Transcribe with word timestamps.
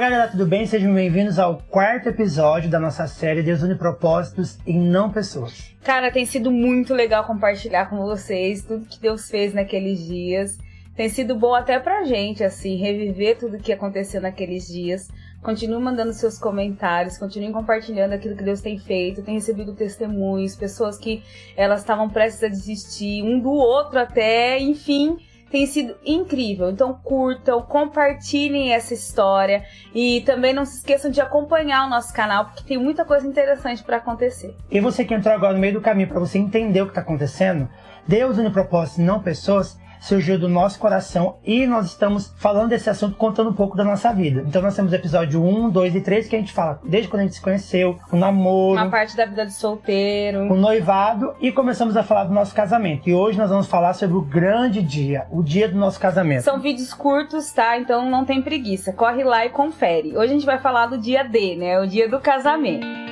Galera, 0.00 0.28
tudo 0.28 0.46
bem? 0.46 0.64
Sejam 0.64 0.94
bem-vindos 0.94 1.38
ao 1.38 1.58
quarto 1.68 2.08
episódio 2.08 2.70
da 2.70 2.80
nossa 2.80 3.06
série 3.06 3.42
Deus 3.42 3.62
une 3.62 3.74
propósitos 3.74 4.58
e 4.66 4.72
não 4.72 5.12
pessoas. 5.12 5.76
Cara, 5.84 6.10
tem 6.10 6.24
sido 6.24 6.50
muito 6.50 6.94
legal 6.94 7.22
compartilhar 7.24 7.84
com 7.90 7.98
vocês 7.98 8.64
tudo 8.64 8.86
que 8.86 8.98
Deus 8.98 9.28
fez 9.28 9.52
naqueles 9.52 10.02
dias. 10.02 10.56
Tem 10.96 11.10
sido 11.10 11.34
bom 11.34 11.54
até 11.54 11.78
pra 11.78 12.04
gente, 12.04 12.42
assim, 12.42 12.76
reviver 12.76 13.36
tudo 13.36 13.58
que 13.58 13.74
aconteceu 13.74 14.22
naqueles 14.22 14.66
dias. 14.66 15.06
Continue 15.42 15.82
mandando 15.82 16.14
seus 16.14 16.38
comentários, 16.38 17.18
continue 17.18 17.52
compartilhando 17.52 18.14
aquilo 18.14 18.34
que 18.34 18.42
Deus 18.42 18.62
tem 18.62 18.78
feito. 18.78 19.22
Tem 19.22 19.34
recebido 19.34 19.74
testemunhos, 19.74 20.56
pessoas 20.56 20.96
que 20.96 21.22
elas 21.54 21.80
estavam 21.80 22.08
prestes 22.08 22.42
a 22.42 22.48
desistir, 22.48 23.22
um 23.22 23.38
do 23.38 23.52
outro 23.52 23.98
até, 23.98 24.58
enfim 24.58 25.18
tem 25.50 25.66
sido 25.66 25.96
incrível. 26.04 26.70
Então 26.70 26.94
curtam, 26.94 27.60
compartilhem 27.62 28.72
essa 28.72 28.94
história 28.94 29.64
e 29.94 30.22
também 30.22 30.52
não 30.52 30.64
se 30.64 30.76
esqueçam 30.78 31.10
de 31.10 31.20
acompanhar 31.20 31.86
o 31.86 31.90
nosso 31.90 32.12
canal 32.12 32.46
porque 32.46 32.62
tem 32.64 32.78
muita 32.78 33.04
coisa 33.04 33.26
interessante 33.26 33.82
para 33.82 33.96
acontecer. 33.96 34.54
E 34.70 34.80
você 34.80 35.04
que 35.04 35.14
entrou 35.14 35.34
agora 35.34 35.54
no 35.54 35.58
meio 35.58 35.74
do 35.74 35.80
caminho 35.80 36.08
para 36.08 36.20
você 36.20 36.38
entender 36.38 36.82
o 36.82 36.86
que 36.86 36.92
está 36.92 37.00
acontecendo, 37.00 37.68
Deus 38.06 38.38
une 38.38 38.50
propósitos, 38.50 39.04
não 39.04 39.22
pessoas 39.22 39.79
surgiu 40.00 40.38
do 40.38 40.48
nosso 40.48 40.78
coração 40.78 41.38
e 41.44 41.66
nós 41.66 41.86
estamos 41.86 42.32
falando 42.38 42.70
desse 42.70 42.88
assunto 42.88 43.16
contando 43.16 43.50
um 43.50 43.54
pouco 43.54 43.76
da 43.76 43.84
nossa 43.84 44.12
vida. 44.12 44.42
Então 44.46 44.62
nós 44.62 44.74
temos 44.74 44.92
episódio 44.92 45.44
1, 45.44 45.70
2 45.70 45.94
e 45.94 46.00
3 46.00 46.28
que 46.28 46.36
a 46.36 46.38
gente 46.38 46.52
fala 46.52 46.80
desde 46.84 47.08
quando 47.08 47.20
a 47.20 47.24
gente 47.24 47.34
se 47.34 47.42
conheceu, 47.42 47.98
o 48.10 48.16
namoro, 48.16 48.80
uma 48.80 48.90
parte 48.90 49.16
da 49.16 49.26
vida 49.26 49.46
de 49.46 49.52
solteiro, 49.52 50.52
o 50.52 50.56
noivado 50.56 51.34
e 51.40 51.52
começamos 51.52 51.96
a 51.96 52.02
falar 52.02 52.24
do 52.24 52.32
nosso 52.32 52.54
casamento. 52.54 53.08
E 53.08 53.14
hoje 53.14 53.38
nós 53.38 53.50
vamos 53.50 53.66
falar 53.66 53.92
sobre 53.92 54.16
o 54.16 54.22
grande 54.22 54.82
dia, 54.82 55.26
o 55.30 55.42
dia 55.42 55.68
do 55.68 55.76
nosso 55.76 56.00
casamento. 56.00 56.42
São 56.42 56.60
vídeos 56.60 56.94
curtos, 56.94 57.52
tá? 57.52 57.78
Então 57.78 58.08
não 58.10 58.24
tem 58.24 58.40
preguiça. 58.42 58.92
Corre 58.92 59.22
lá 59.22 59.44
e 59.44 59.50
confere. 59.50 60.16
Hoje 60.16 60.30
a 60.30 60.34
gente 60.34 60.46
vai 60.46 60.58
falar 60.58 60.86
do 60.86 60.98
dia 60.98 61.22
D, 61.22 61.56
né? 61.56 61.78
O 61.78 61.86
dia 61.86 62.08
do 62.08 62.20
casamento. 62.20 63.09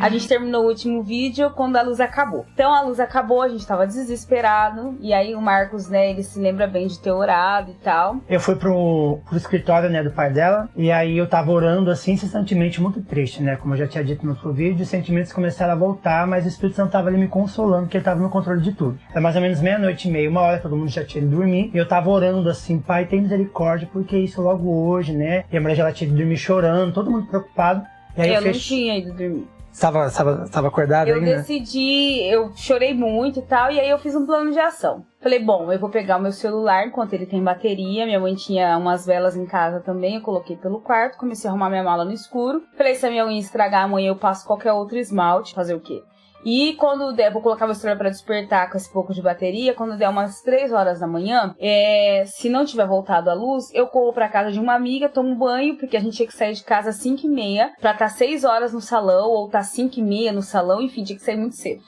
A 0.00 0.08
gente 0.08 0.26
terminou 0.26 0.64
o 0.64 0.68
último 0.68 1.02
vídeo 1.02 1.50
quando 1.50 1.76
a 1.76 1.82
luz 1.82 2.00
acabou. 2.00 2.46
Então 2.54 2.72
a 2.72 2.80
luz 2.80 2.98
acabou, 2.98 3.42
a 3.42 3.48
gente 3.48 3.66
tava 3.66 3.86
desesperado. 3.86 4.96
E 4.98 5.12
aí 5.12 5.34
o 5.34 5.42
Marcos, 5.42 5.90
né, 5.90 6.10
ele 6.10 6.22
se 6.22 6.40
lembra 6.40 6.66
bem 6.66 6.86
de 6.86 6.98
ter 6.98 7.10
orado 7.10 7.70
e 7.70 7.74
tal. 7.74 8.16
Eu 8.26 8.40
fui 8.40 8.56
pro, 8.56 9.18
pro 9.28 9.36
escritório, 9.36 9.90
né, 9.90 10.02
do 10.02 10.10
pai 10.10 10.32
dela. 10.32 10.70
E 10.74 10.90
aí 10.90 11.18
eu 11.18 11.28
tava 11.28 11.50
orando 11.50 11.90
assim, 11.90 12.12
incessantemente, 12.12 12.80
muito 12.80 13.02
triste, 13.02 13.42
né? 13.42 13.56
Como 13.56 13.74
eu 13.74 13.78
já 13.78 13.86
tinha 13.86 14.02
dito 14.02 14.24
no 14.24 14.32
outro 14.32 14.52
vídeo, 14.54 14.82
os 14.82 14.88
sentimentos 14.88 15.34
começaram 15.34 15.72
a 15.74 15.76
voltar, 15.76 16.26
mas 16.26 16.46
o 16.46 16.48
Espírito 16.48 16.76
Santo 16.76 16.92
tava 16.92 17.08
ali 17.08 17.18
me 17.18 17.28
consolando, 17.28 17.86
que 17.86 17.98
ele 17.98 18.04
tava 18.04 18.20
no 18.20 18.30
controle 18.30 18.62
de 18.62 18.72
tudo. 18.72 18.98
Era 19.10 19.20
mais 19.20 19.36
ou 19.36 19.42
menos 19.42 19.60
meia-noite 19.60 20.08
e 20.08 20.10
meia, 20.10 20.30
uma 20.30 20.40
hora, 20.40 20.58
todo 20.58 20.76
mundo 20.76 20.88
já 20.88 21.04
tinha 21.04 21.22
ido 21.22 21.36
dormir. 21.36 21.70
E 21.74 21.76
eu 21.76 21.86
tava 21.86 22.08
orando 22.08 22.48
assim, 22.48 22.78
pai, 22.78 23.04
tem 23.04 23.20
misericórdia, 23.20 23.86
porque 23.92 24.16
isso 24.16 24.40
logo 24.40 24.88
hoje, 24.88 25.12
né? 25.12 25.44
E 25.52 25.58
a 25.58 25.60
mulher 25.60 25.76
já 25.76 25.92
tinha 25.92 26.08
ido 26.08 26.16
dormir 26.16 26.38
chorando, 26.38 26.94
todo 26.94 27.10
mundo 27.10 27.26
preocupado. 27.26 27.84
E 28.16 28.22
aí 28.22 28.30
eu, 28.30 28.36
eu 28.36 28.40
não 28.46 28.52
tinha 28.52 28.96
ido 28.96 29.12
dormir. 29.12 29.59
Estava, 29.72 30.06
estava, 30.06 30.44
estava 30.44 30.68
acordada 30.68 31.08
eu 31.08 31.16
ainda? 31.16 31.30
Eu 31.30 31.36
decidi, 31.36 32.22
eu 32.24 32.52
chorei 32.56 32.92
muito 32.92 33.38
e 33.38 33.42
tal, 33.42 33.70
e 33.70 33.78
aí 33.78 33.88
eu 33.88 33.98
fiz 33.98 34.14
um 34.14 34.26
plano 34.26 34.50
de 34.50 34.58
ação. 34.58 35.04
Falei, 35.20 35.38
bom, 35.38 35.72
eu 35.72 35.78
vou 35.78 35.90
pegar 35.90 36.16
o 36.16 36.22
meu 36.22 36.32
celular 36.32 36.86
enquanto 36.86 37.12
ele 37.12 37.26
tem 37.26 37.42
bateria. 37.42 38.04
Minha 38.04 38.18
mãe 38.18 38.34
tinha 38.34 38.76
umas 38.76 39.06
velas 39.06 39.36
em 39.36 39.46
casa 39.46 39.80
também, 39.80 40.16
eu 40.16 40.22
coloquei 40.22 40.56
pelo 40.56 40.80
quarto, 40.80 41.18
comecei 41.18 41.48
a 41.48 41.52
arrumar 41.52 41.70
minha 41.70 41.84
mala 41.84 42.04
no 42.04 42.12
escuro. 42.12 42.62
Falei, 42.76 42.94
se 42.94 43.06
a 43.06 43.10
minha 43.10 43.24
unha 43.26 43.38
estragar 43.38 43.84
amanhã 43.84 44.08
eu 44.08 44.16
passo 44.16 44.46
qualquer 44.46 44.72
outro 44.72 44.98
esmalte, 44.98 45.54
fazer 45.54 45.74
o 45.74 45.80
quê? 45.80 46.02
E 46.44 46.74
quando 46.74 47.12
der, 47.12 47.32
vou 47.32 47.42
colocar 47.42 47.72
celular 47.74 47.98
para 47.98 48.10
despertar 48.10 48.70
com 48.70 48.76
esse 48.76 48.90
pouco 48.90 49.12
de 49.12 49.22
bateria. 49.22 49.74
Quando 49.74 49.96
der 49.96 50.08
umas 50.08 50.40
3 50.42 50.72
horas 50.72 51.00
da 51.00 51.06
manhã, 51.06 51.54
é, 51.58 52.24
se 52.26 52.48
não 52.48 52.64
tiver 52.64 52.86
voltado 52.86 53.30
a 53.30 53.34
luz, 53.34 53.72
eu 53.74 53.86
corro 53.86 54.12
pra 54.12 54.28
casa 54.28 54.50
de 54.50 54.58
uma 54.58 54.74
amiga, 54.74 55.08
tomo 55.08 55.34
banho, 55.34 55.76
porque 55.76 55.96
a 55.96 56.00
gente 56.00 56.16
tinha 56.16 56.26
que 56.26 56.34
sair 56.34 56.54
de 56.54 56.64
casa 56.64 56.90
às 56.90 56.96
5 56.96 57.26
e 57.26 57.28
meia, 57.28 57.72
pra 57.80 57.92
estar 57.92 58.06
tá 58.06 58.08
6 58.08 58.44
horas 58.44 58.72
no 58.72 58.80
salão, 58.80 59.30
ou 59.30 59.48
tá 59.48 59.62
5 59.62 59.98
e 59.98 60.02
meia 60.02 60.32
no 60.32 60.42
salão, 60.42 60.80
enfim, 60.80 61.04
tinha 61.04 61.18
que 61.18 61.24
sair 61.24 61.36
muito 61.36 61.56
cedo. 61.56 61.82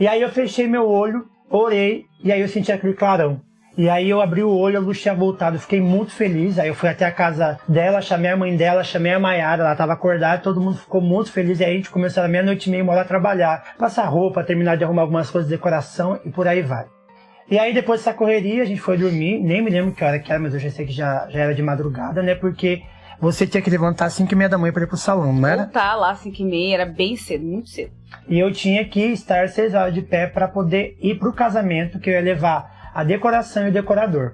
E 0.00 0.06
aí 0.06 0.22
eu 0.22 0.30
fechei 0.30 0.66
meu 0.66 0.88
olho, 0.88 1.26
orei, 1.50 2.04
e 2.22 2.32
aí 2.32 2.40
eu 2.40 2.48
senti 2.48 2.72
aquele 2.72 2.94
clarão. 2.94 3.40
E 3.78 3.88
aí 3.88 4.10
eu 4.10 4.20
abri 4.20 4.42
o 4.42 4.50
olho, 4.50 4.76
a 4.76 4.80
luz 4.80 5.00
tinha 5.00 5.14
voltado, 5.14 5.54
eu 5.54 5.60
fiquei 5.60 5.80
muito 5.80 6.10
feliz. 6.10 6.58
Aí 6.58 6.66
eu 6.66 6.74
fui 6.74 6.88
até 6.88 7.04
a 7.04 7.12
casa 7.12 7.60
dela, 7.68 8.02
chamei 8.02 8.28
a 8.28 8.36
mãe 8.36 8.56
dela, 8.56 8.82
chamei 8.82 9.12
a 9.12 9.20
Maiara, 9.20 9.62
ela 9.62 9.76
tava 9.76 9.92
acordada, 9.92 10.42
todo 10.42 10.60
mundo 10.60 10.78
ficou 10.78 11.00
muito 11.00 11.30
feliz. 11.30 11.60
E 11.60 11.64
aí 11.64 11.74
a 11.74 11.76
gente 11.76 11.88
começou 11.88 12.24
à 12.24 12.26
meia-noite 12.26 12.68
e 12.68 12.72
meia, 12.72 12.82
embora 12.82 13.04
trabalhar, 13.04 13.76
passar 13.78 14.06
roupa, 14.06 14.42
terminar 14.42 14.76
de 14.76 14.82
arrumar 14.82 15.02
algumas 15.02 15.30
coisas 15.30 15.48
de 15.48 15.54
decoração 15.54 16.18
e 16.24 16.28
por 16.28 16.48
aí 16.48 16.60
vai. 16.60 16.86
E 17.48 17.56
aí 17.56 17.72
depois 17.72 18.00
dessa 18.00 18.12
correria 18.12 18.64
a 18.64 18.66
gente 18.66 18.80
foi 18.80 18.98
dormir, 18.98 19.38
nem 19.38 19.62
me 19.62 19.70
lembro 19.70 19.94
que 19.94 20.04
hora 20.04 20.18
que 20.18 20.28
era, 20.28 20.40
mas 20.40 20.54
eu 20.54 20.58
já 20.58 20.70
sei 20.70 20.84
que 20.84 20.92
já, 20.92 21.28
já 21.30 21.38
era 21.38 21.54
de 21.54 21.62
madrugada, 21.62 22.20
né? 22.20 22.34
Porque 22.34 22.82
você 23.20 23.46
tinha 23.46 23.62
que 23.62 23.70
levantar 23.70 24.06
às 24.06 24.12
5 24.14 24.32
e 24.32 24.36
meia 24.36 24.48
da 24.48 24.58
manhã 24.58 24.72
para 24.72 24.82
ir 24.82 24.88
pro 24.88 24.96
salão, 24.96 25.32
não 25.32 25.48
era? 25.48 25.62
Voltar 25.62 25.94
lá 25.94 26.10
às 26.10 26.18
5 26.18 26.42
e 26.42 26.44
meia, 26.44 26.74
era 26.74 26.86
bem 26.86 27.16
cedo, 27.16 27.44
muito 27.44 27.70
cedo. 27.70 27.92
E 28.28 28.40
eu 28.40 28.52
tinha 28.52 28.84
que 28.84 29.00
estar 29.00 29.48
6 29.48 29.72
horas 29.72 29.94
de 29.94 30.02
pé 30.02 30.26
para 30.26 30.48
poder 30.48 30.98
ir 31.00 31.16
pro 31.16 31.32
casamento, 31.32 32.00
que 32.00 32.10
eu 32.10 32.14
ia 32.14 32.20
levar 32.20 32.77
a 32.98 33.04
decoração 33.04 33.64
e 33.64 33.68
o 33.68 33.72
decorador. 33.72 34.32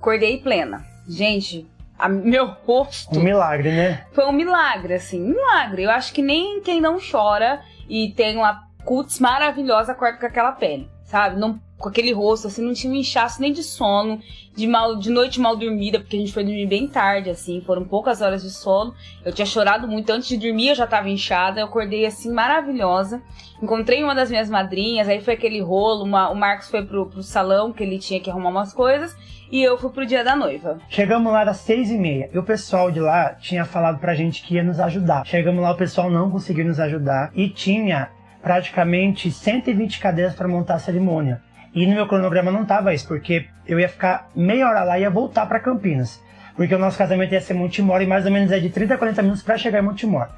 Acordei 0.00 0.38
plena. 0.38 0.84
Gente, 1.08 1.64
a, 1.96 2.08
meu 2.08 2.46
rosto. 2.46 3.16
Um 3.16 3.22
milagre, 3.22 3.70
né? 3.70 4.04
Foi 4.10 4.24
um 4.24 4.32
milagre, 4.32 4.94
assim, 4.94 5.22
um 5.22 5.28
milagre. 5.28 5.84
Eu 5.84 5.90
acho 5.92 6.12
que 6.12 6.20
nem 6.20 6.60
quem 6.60 6.80
não 6.80 6.98
chora 6.98 7.62
e 7.88 8.10
tem 8.10 8.36
uma 8.36 8.64
cutis 8.84 9.20
maravilhosa 9.20 9.92
acorda 9.92 10.18
com 10.18 10.26
aquela 10.26 10.50
pele, 10.50 10.90
sabe? 11.14 11.38
Não 11.38 11.60
com 11.78 11.88
aquele 11.88 12.12
rosto, 12.12 12.46
assim, 12.46 12.64
não 12.64 12.72
tinha 12.72 12.92
um 12.92 12.96
inchaço 12.96 13.40
nem 13.40 13.52
de 13.52 13.62
sono, 13.62 14.18
de, 14.56 14.66
mal, 14.66 14.96
de 14.96 15.10
noite 15.10 15.38
mal 15.38 15.54
dormida, 15.54 16.00
porque 16.00 16.16
a 16.16 16.18
gente 16.18 16.32
foi 16.32 16.42
dormir 16.42 16.66
bem 16.66 16.88
tarde, 16.88 17.28
assim, 17.28 17.60
foram 17.60 17.84
poucas 17.84 18.22
horas 18.22 18.42
de 18.42 18.50
sono. 18.50 18.94
Eu 19.24 19.32
tinha 19.32 19.44
chorado 19.44 19.86
muito 19.86 20.10
antes 20.10 20.26
de 20.28 20.36
dormir, 20.38 20.70
eu 20.70 20.74
já 20.74 20.86
tava 20.86 21.08
inchada, 21.08 21.60
eu 21.60 21.66
acordei, 21.66 22.06
assim, 22.06 22.32
maravilhosa. 22.32 23.22
Encontrei 23.62 24.02
uma 24.02 24.14
das 24.14 24.30
minhas 24.30 24.48
madrinhas, 24.48 25.08
aí 25.08 25.20
foi 25.20 25.34
aquele 25.34 25.60
rolo, 25.60 26.04
uma, 26.04 26.30
o 26.30 26.34
Marcos 26.34 26.68
foi 26.68 26.84
pro, 26.84 27.06
pro 27.06 27.22
salão, 27.22 27.72
que 27.72 27.82
ele 27.82 27.98
tinha 27.98 28.18
que 28.18 28.30
arrumar 28.30 28.50
umas 28.50 28.72
coisas, 28.72 29.14
e 29.52 29.62
eu 29.62 29.76
fui 29.76 29.90
pro 29.90 30.06
dia 30.06 30.24
da 30.24 30.34
noiva. 30.34 30.78
Chegamos 30.88 31.32
lá 31.32 31.42
às 31.42 31.58
seis 31.58 31.90
e 31.90 31.98
meia, 31.98 32.30
e 32.32 32.38
o 32.38 32.42
pessoal 32.42 32.90
de 32.90 32.98
lá 32.98 33.34
tinha 33.34 33.64
falado 33.64 34.00
pra 34.00 34.14
gente 34.14 34.42
que 34.42 34.54
ia 34.54 34.64
nos 34.64 34.80
ajudar. 34.80 35.26
Chegamos 35.26 35.62
lá, 35.62 35.72
o 35.72 35.76
pessoal 35.76 36.10
não 36.10 36.30
conseguiu 36.30 36.64
nos 36.64 36.80
ajudar, 36.80 37.30
e 37.34 37.48
tinha 37.48 38.08
praticamente 38.44 39.30
120 39.30 39.98
cadeiras 39.98 40.34
para 40.34 40.46
montar 40.46 40.74
a 40.74 40.78
cerimônia. 40.78 41.40
E 41.74 41.86
no 41.86 41.94
meu 41.94 42.06
cronograma 42.06 42.52
não 42.52 42.66
tava 42.66 42.92
isso, 42.92 43.08
porque 43.08 43.46
eu 43.66 43.80
ia 43.80 43.88
ficar 43.88 44.28
meia 44.36 44.68
hora 44.68 44.84
lá 44.84 44.98
e 44.98 45.02
ia 45.02 45.10
voltar 45.10 45.46
para 45.46 45.58
Campinas. 45.58 46.20
Porque 46.54 46.74
o 46.74 46.78
nosso 46.78 46.98
casamento 46.98 47.32
ia 47.32 47.40
ser 47.40 47.54
Montemor 47.54 48.02
e 48.02 48.06
mais 48.06 48.26
ou 48.26 48.30
menos 48.30 48.52
é 48.52 48.60
de 48.60 48.68
30 48.68 48.94
a 48.94 48.98
40 48.98 49.22
minutos 49.22 49.42
para 49.42 49.56
chegar 49.56 49.80
em 49.80 49.82
Montemor. 49.82 50.28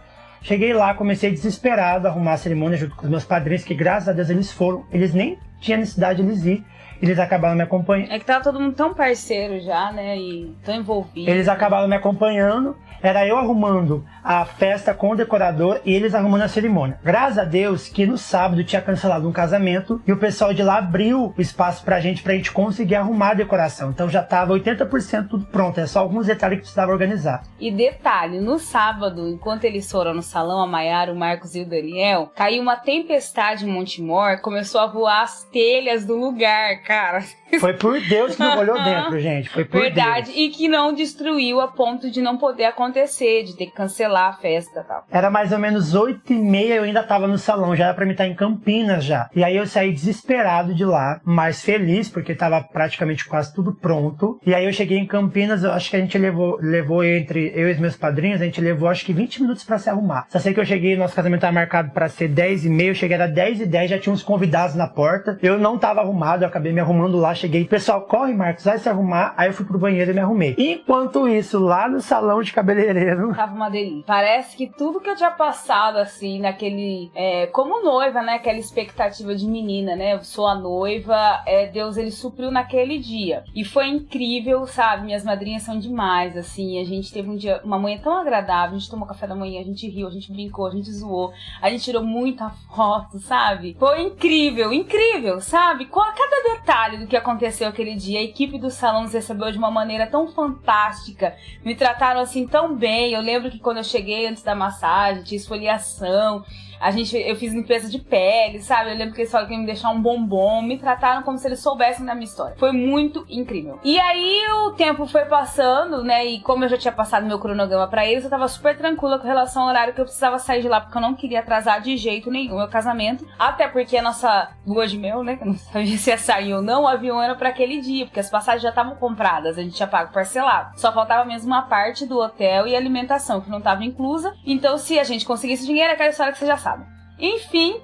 Cheguei 0.40 0.72
lá, 0.72 0.94
comecei 0.94 1.32
desesperado 1.32 2.06
a 2.06 2.10
arrumar 2.10 2.34
a 2.34 2.36
cerimônia 2.36 2.78
junto 2.78 2.94
com 2.94 3.02
os 3.02 3.10
meus 3.10 3.24
padrinhos, 3.24 3.64
que 3.64 3.74
graças 3.74 4.08
a 4.08 4.12
Deus 4.12 4.30
eles 4.30 4.52
foram. 4.52 4.86
Eles 4.92 5.12
nem 5.12 5.36
tinham 5.60 5.80
necessidade 5.80 6.22
de 6.22 6.28
eles 6.28 6.44
ir. 6.44 6.64
Eles 7.00 7.18
acabaram 7.18 7.56
me 7.56 7.62
acompanhando. 7.62 8.12
É 8.12 8.18
que 8.18 8.24
tava 8.24 8.44
todo 8.44 8.60
mundo 8.60 8.74
tão 8.74 8.94
parceiro 8.94 9.60
já, 9.60 9.92
né? 9.92 10.16
E 10.16 10.54
tão 10.64 10.74
envolvido. 10.74 11.30
Eles 11.30 11.48
acabaram 11.48 11.88
me 11.88 11.96
acompanhando. 11.96 12.76
Era 13.02 13.26
eu 13.26 13.36
arrumando 13.36 14.04
a 14.24 14.44
festa 14.44 14.94
com 14.94 15.10
o 15.10 15.14
decorador 15.14 15.80
e 15.84 15.92
eles 15.92 16.14
arrumando 16.14 16.42
a 16.42 16.48
cerimônia. 16.48 16.98
Graças 17.04 17.38
a 17.38 17.44
Deus 17.44 17.88
que 17.88 18.06
no 18.06 18.16
sábado 18.16 18.64
tinha 18.64 18.82
cancelado 18.82 19.28
um 19.28 19.32
casamento 19.32 20.00
e 20.06 20.12
o 20.12 20.16
pessoal 20.16 20.52
de 20.52 20.62
lá 20.62 20.78
abriu 20.78 21.32
o 21.36 21.40
espaço 21.40 21.84
pra 21.84 22.00
gente, 22.00 22.22
pra 22.22 22.34
gente 22.34 22.50
conseguir 22.50 22.96
arrumar 22.96 23.30
a 23.30 23.34
decoração. 23.34 23.90
Então 23.90 24.08
já 24.08 24.22
tava 24.22 24.54
80% 24.54 25.28
tudo 25.28 25.46
pronto, 25.46 25.78
é 25.78 25.86
só 25.86 26.00
alguns 26.00 26.26
detalhes 26.26 26.56
que 26.56 26.62
precisava 26.62 26.90
organizar. 26.90 27.42
E 27.60 27.70
detalhe, 27.70 28.40
no 28.40 28.58
sábado, 28.58 29.28
enquanto 29.28 29.64
eles 29.64 29.90
foram 29.90 30.14
no 30.14 30.22
salão, 30.22 30.60
a 30.60 30.66
Maiara, 30.66 31.12
o 31.12 31.16
Marcos 31.16 31.54
e 31.54 31.60
o 31.60 31.68
Daniel, 31.68 32.32
caiu 32.34 32.62
uma 32.62 32.76
tempestade 32.76 33.64
em 33.64 33.68
Montemor, 33.68 34.40
começou 34.40 34.80
a 34.80 34.86
voar 34.86 35.22
as 35.22 35.44
telhas 35.44 36.04
do 36.04 36.16
lugar, 36.16 36.82
cara. 36.86 37.24
Foi 37.60 37.72
por 37.72 38.00
Deus 38.00 38.34
que 38.34 38.40
não 38.42 38.58
olhou 38.58 38.82
dentro, 38.82 39.18
gente. 39.18 39.48
Foi 39.48 39.64
por 39.64 39.80
Verdade, 39.80 40.26
Deus. 40.26 40.38
e 40.38 40.48
que 40.50 40.68
não 40.68 40.92
destruiu 40.92 41.60
a 41.60 41.68
ponto 41.68 42.10
de 42.10 42.20
não 42.20 42.36
poder 42.36 42.64
acontecer, 42.64 43.44
de 43.44 43.56
ter 43.56 43.66
que 43.66 43.72
cancelar 43.72 44.30
a 44.30 44.32
festa 44.34 44.80
e 44.80 44.84
tal. 44.84 45.04
Era 45.10 45.30
mais 45.30 45.52
ou 45.52 45.58
menos 45.58 45.94
oito 45.94 46.32
e 46.32 46.36
meia, 46.36 46.74
eu 46.74 46.82
ainda 46.84 47.02
tava 47.02 47.26
no 47.26 47.38
salão, 47.38 47.74
já 47.74 47.86
era 47.86 47.94
pra 47.94 48.04
mim 48.04 48.12
estar 48.12 48.26
em 48.26 48.34
Campinas 48.34 49.04
já. 49.04 49.28
E 49.34 49.42
aí 49.42 49.56
eu 49.56 49.66
saí 49.66 49.92
desesperado 49.92 50.74
de 50.74 50.84
lá, 50.84 51.20
mas 51.24 51.62
feliz, 51.62 52.08
porque 52.08 52.34
tava 52.34 52.60
praticamente 52.62 53.24
quase 53.24 53.54
tudo 53.54 53.72
pronto. 53.72 54.38
E 54.44 54.54
aí 54.54 54.64
eu 54.64 54.72
cheguei 54.72 54.98
em 54.98 55.06
Campinas, 55.06 55.62
eu 55.64 55.72
acho 55.72 55.90
que 55.90 55.96
a 55.96 56.00
gente 56.00 56.16
levou, 56.18 56.58
levou 56.60 57.04
entre 57.04 57.52
eu 57.54 57.68
e 57.68 57.72
os 57.72 57.78
meus 57.78 57.96
padrinhos, 57.96 58.40
a 58.40 58.44
gente 58.44 58.60
levou 58.60 58.88
acho 58.88 59.04
que 59.04 59.12
20 59.12 59.42
minutos 59.42 59.64
para 59.64 59.78
se 59.78 59.88
arrumar. 59.88 60.26
Só 60.28 60.38
sei 60.38 60.52
que 60.52 60.60
eu 60.60 60.64
cheguei, 60.64 60.96
nosso 60.96 61.14
casamento 61.14 61.40
tava 61.40 61.52
marcado 61.52 61.90
para 61.90 62.08
ser 62.08 62.28
10 62.28 62.66
e 62.66 62.68
meia, 62.68 62.90
eu 62.90 62.94
cheguei 62.94 63.16
era 63.16 63.26
10 63.26 63.62
e 63.62 63.66
10, 63.66 63.90
já 63.90 63.98
tinha 63.98 64.12
uns 64.12 64.22
convidados 64.22 64.76
na 64.76 64.86
porta. 64.86 65.38
Eu 65.42 65.58
não 65.58 65.78
tava 65.78 66.00
arrumado, 66.00 66.42
eu 66.44 66.48
acabei 66.48 66.72
me 66.72 66.80
arrumando 66.80 67.16
lá, 67.16 67.34
cheguei, 67.36 67.64
pessoal, 67.64 68.02
corre, 68.02 68.34
Marcos, 68.34 68.64
vai 68.64 68.78
se 68.78 68.88
arrumar. 68.88 69.34
Aí 69.36 69.48
eu 69.48 69.52
fui 69.52 69.64
pro 69.64 69.78
banheiro 69.78 70.10
e 70.10 70.14
me 70.14 70.20
arrumei. 70.20 70.54
Enquanto 70.58 71.28
isso, 71.28 71.58
lá 71.58 71.88
no 71.88 72.00
salão 72.00 72.42
de 72.42 72.52
cabeleireiro. 72.52 73.34
Tava 73.34 73.54
uma 73.54 73.68
delícia. 73.68 74.04
Parece 74.06 74.56
que 74.56 74.66
tudo 74.66 75.00
que 75.00 75.08
eu 75.08 75.16
tinha 75.16 75.30
passado, 75.30 75.98
assim, 75.98 76.40
naquele. 76.40 77.10
É, 77.14 77.46
como 77.48 77.82
noiva, 77.82 78.22
né? 78.22 78.34
Aquela 78.34 78.58
expectativa 78.58 79.34
de 79.34 79.46
menina, 79.46 79.94
né? 79.94 80.14
Eu 80.14 80.24
sou 80.24 80.46
a 80.46 80.54
noiva, 80.54 81.42
é, 81.46 81.66
Deus 81.66 81.96
ele 81.96 82.10
supriu 82.10 82.50
naquele 82.50 82.98
dia. 82.98 83.44
E 83.54 83.64
foi 83.64 83.88
incrível, 83.88 84.66
sabe? 84.66 85.06
Minhas 85.06 85.24
madrinhas 85.24 85.62
são 85.62 85.78
demais, 85.78 86.36
assim. 86.36 86.80
A 86.80 86.84
gente 86.84 87.12
teve 87.12 87.28
um 87.28 87.36
dia, 87.36 87.60
uma 87.62 87.78
manhã 87.78 87.98
tão 88.02 88.16
agradável. 88.16 88.76
A 88.76 88.78
gente 88.78 88.90
tomou 88.90 89.06
café 89.06 89.26
da 89.26 89.34
manhã, 89.34 89.60
a 89.60 89.64
gente 89.64 89.88
riu, 89.88 90.08
a 90.08 90.10
gente 90.10 90.32
brincou, 90.32 90.66
a 90.66 90.70
gente 90.70 90.90
zoou, 90.90 91.32
a 91.60 91.70
gente 91.70 91.84
tirou 91.84 92.02
muita 92.02 92.50
foto, 92.74 93.18
sabe? 93.18 93.76
Foi 93.78 94.00
incrível, 94.00 94.72
incrível, 94.72 95.40
sabe? 95.40 95.86
Com 95.86 96.00
cada 96.00 96.54
detalhe 96.54 96.98
do 96.98 97.06
que 97.06 97.16
aconteceu 97.16 97.25
aquele 97.30 97.94
dia, 97.94 98.20
a 98.20 98.22
equipe 98.22 98.58
do 98.58 98.70
salão 98.70 99.02
nos 99.02 99.12
recebeu 99.12 99.50
de 99.50 99.58
uma 99.58 99.70
maneira 99.70 100.06
tão 100.06 100.28
fantástica, 100.28 101.34
me 101.64 101.74
trataram 101.74 102.20
assim 102.20 102.46
tão 102.46 102.74
bem. 102.74 103.12
Eu 103.12 103.20
lembro 103.20 103.50
que 103.50 103.58
quando 103.58 103.78
eu 103.78 103.84
cheguei 103.84 104.26
antes 104.26 104.42
da 104.42 104.54
massagem, 104.54 105.22
tinha 105.22 105.36
esfoliação. 105.36 106.44
A 106.80 106.90
gente, 106.90 107.16
eu 107.16 107.34
fiz 107.36 107.52
limpeza 107.52 107.88
de 107.88 107.98
pele, 107.98 108.60
sabe? 108.60 108.90
Eu 108.90 108.96
lembro 108.96 109.14
que 109.14 109.22
eles 109.22 109.30
falaram 109.30 109.48
que 109.48 109.54
iam 109.54 109.60
me 109.60 109.66
deixar 109.66 109.90
um 109.90 110.00
bombom, 110.00 110.62
me 110.62 110.78
trataram 110.78 111.22
como 111.22 111.38
se 111.38 111.46
eles 111.46 111.60
soubessem 111.60 112.04
da 112.04 112.14
minha 112.14 112.26
história. 112.26 112.54
Foi 112.58 112.72
muito 112.72 113.24
incrível. 113.28 113.80
E 113.82 113.98
aí 113.98 114.42
o 114.66 114.72
tempo 114.72 115.06
foi 115.06 115.24
passando, 115.24 116.04
né? 116.04 116.24
E 116.24 116.40
como 116.40 116.64
eu 116.64 116.68
já 116.68 116.76
tinha 116.76 116.92
passado 116.92 117.26
meu 117.26 117.38
cronograma 117.38 117.88
para 117.88 118.06
eles, 118.06 118.24
eu 118.24 118.30
tava 118.30 118.46
super 118.48 118.76
tranquila 118.76 119.18
com 119.18 119.26
relação 119.26 119.62
ao 119.62 119.68
horário 119.68 119.94
que 119.94 120.00
eu 120.00 120.04
precisava 120.04 120.38
sair 120.38 120.62
de 120.62 120.68
lá, 120.68 120.80
porque 120.80 120.96
eu 120.96 121.02
não 121.02 121.14
queria 121.14 121.40
atrasar 121.40 121.80
de 121.80 121.96
jeito 121.96 122.30
nenhum 122.30 122.58
meu 122.58 122.68
casamento. 122.68 123.26
Até 123.38 123.68
porque 123.68 123.96
a 123.96 124.02
nossa 124.02 124.50
lua 124.66 124.86
de 124.86 124.98
mel, 124.98 125.22
né? 125.22 125.36
Que 125.36 125.44
eu 125.44 125.48
não 125.48 125.56
sabia 125.72 125.96
se 125.96 126.10
ia 126.10 126.18
sair 126.18 126.52
ou 126.52 126.62
não, 126.62 126.82
o 126.82 126.88
avião 126.88 127.15
era 127.22 127.34
para 127.34 127.48
aquele 127.48 127.80
dia, 127.80 128.06
porque 128.06 128.20
as 128.20 128.30
passagens 128.30 128.62
já 128.62 128.70
estavam 128.70 128.96
compradas, 128.96 129.58
a 129.58 129.62
gente 129.62 129.76
tinha 129.76 129.86
pago 129.86 130.12
parcelado. 130.12 130.78
Só 130.78 130.92
faltava 130.92 131.24
mesmo 131.24 131.48
uma 131.48 131.62
parte 131.62 132.06
do 132.06 132.18
hotel 132.18 132.66
e 132.66 132.76
alimentação, 132.76 133.40
que 133.40 133.50
não 133.50 133.58
estava 133.58 133.84
inclusa. 133.84 134.34
Então, 134.44 134.78
se 134.78 134.98
a 134.98 135.04
gente 135.04 135.26
conseguisse 135.26 135.66
dinheiro, 135.66 135.90
é 135.90 135.94
aquela 135.94 136.10
história 136.10 136.32
que 136.32 136.38
você 136.38 136.46
já 136.46 136.56
sabe. 136.56 136.84
Enfim, 137.18 137.80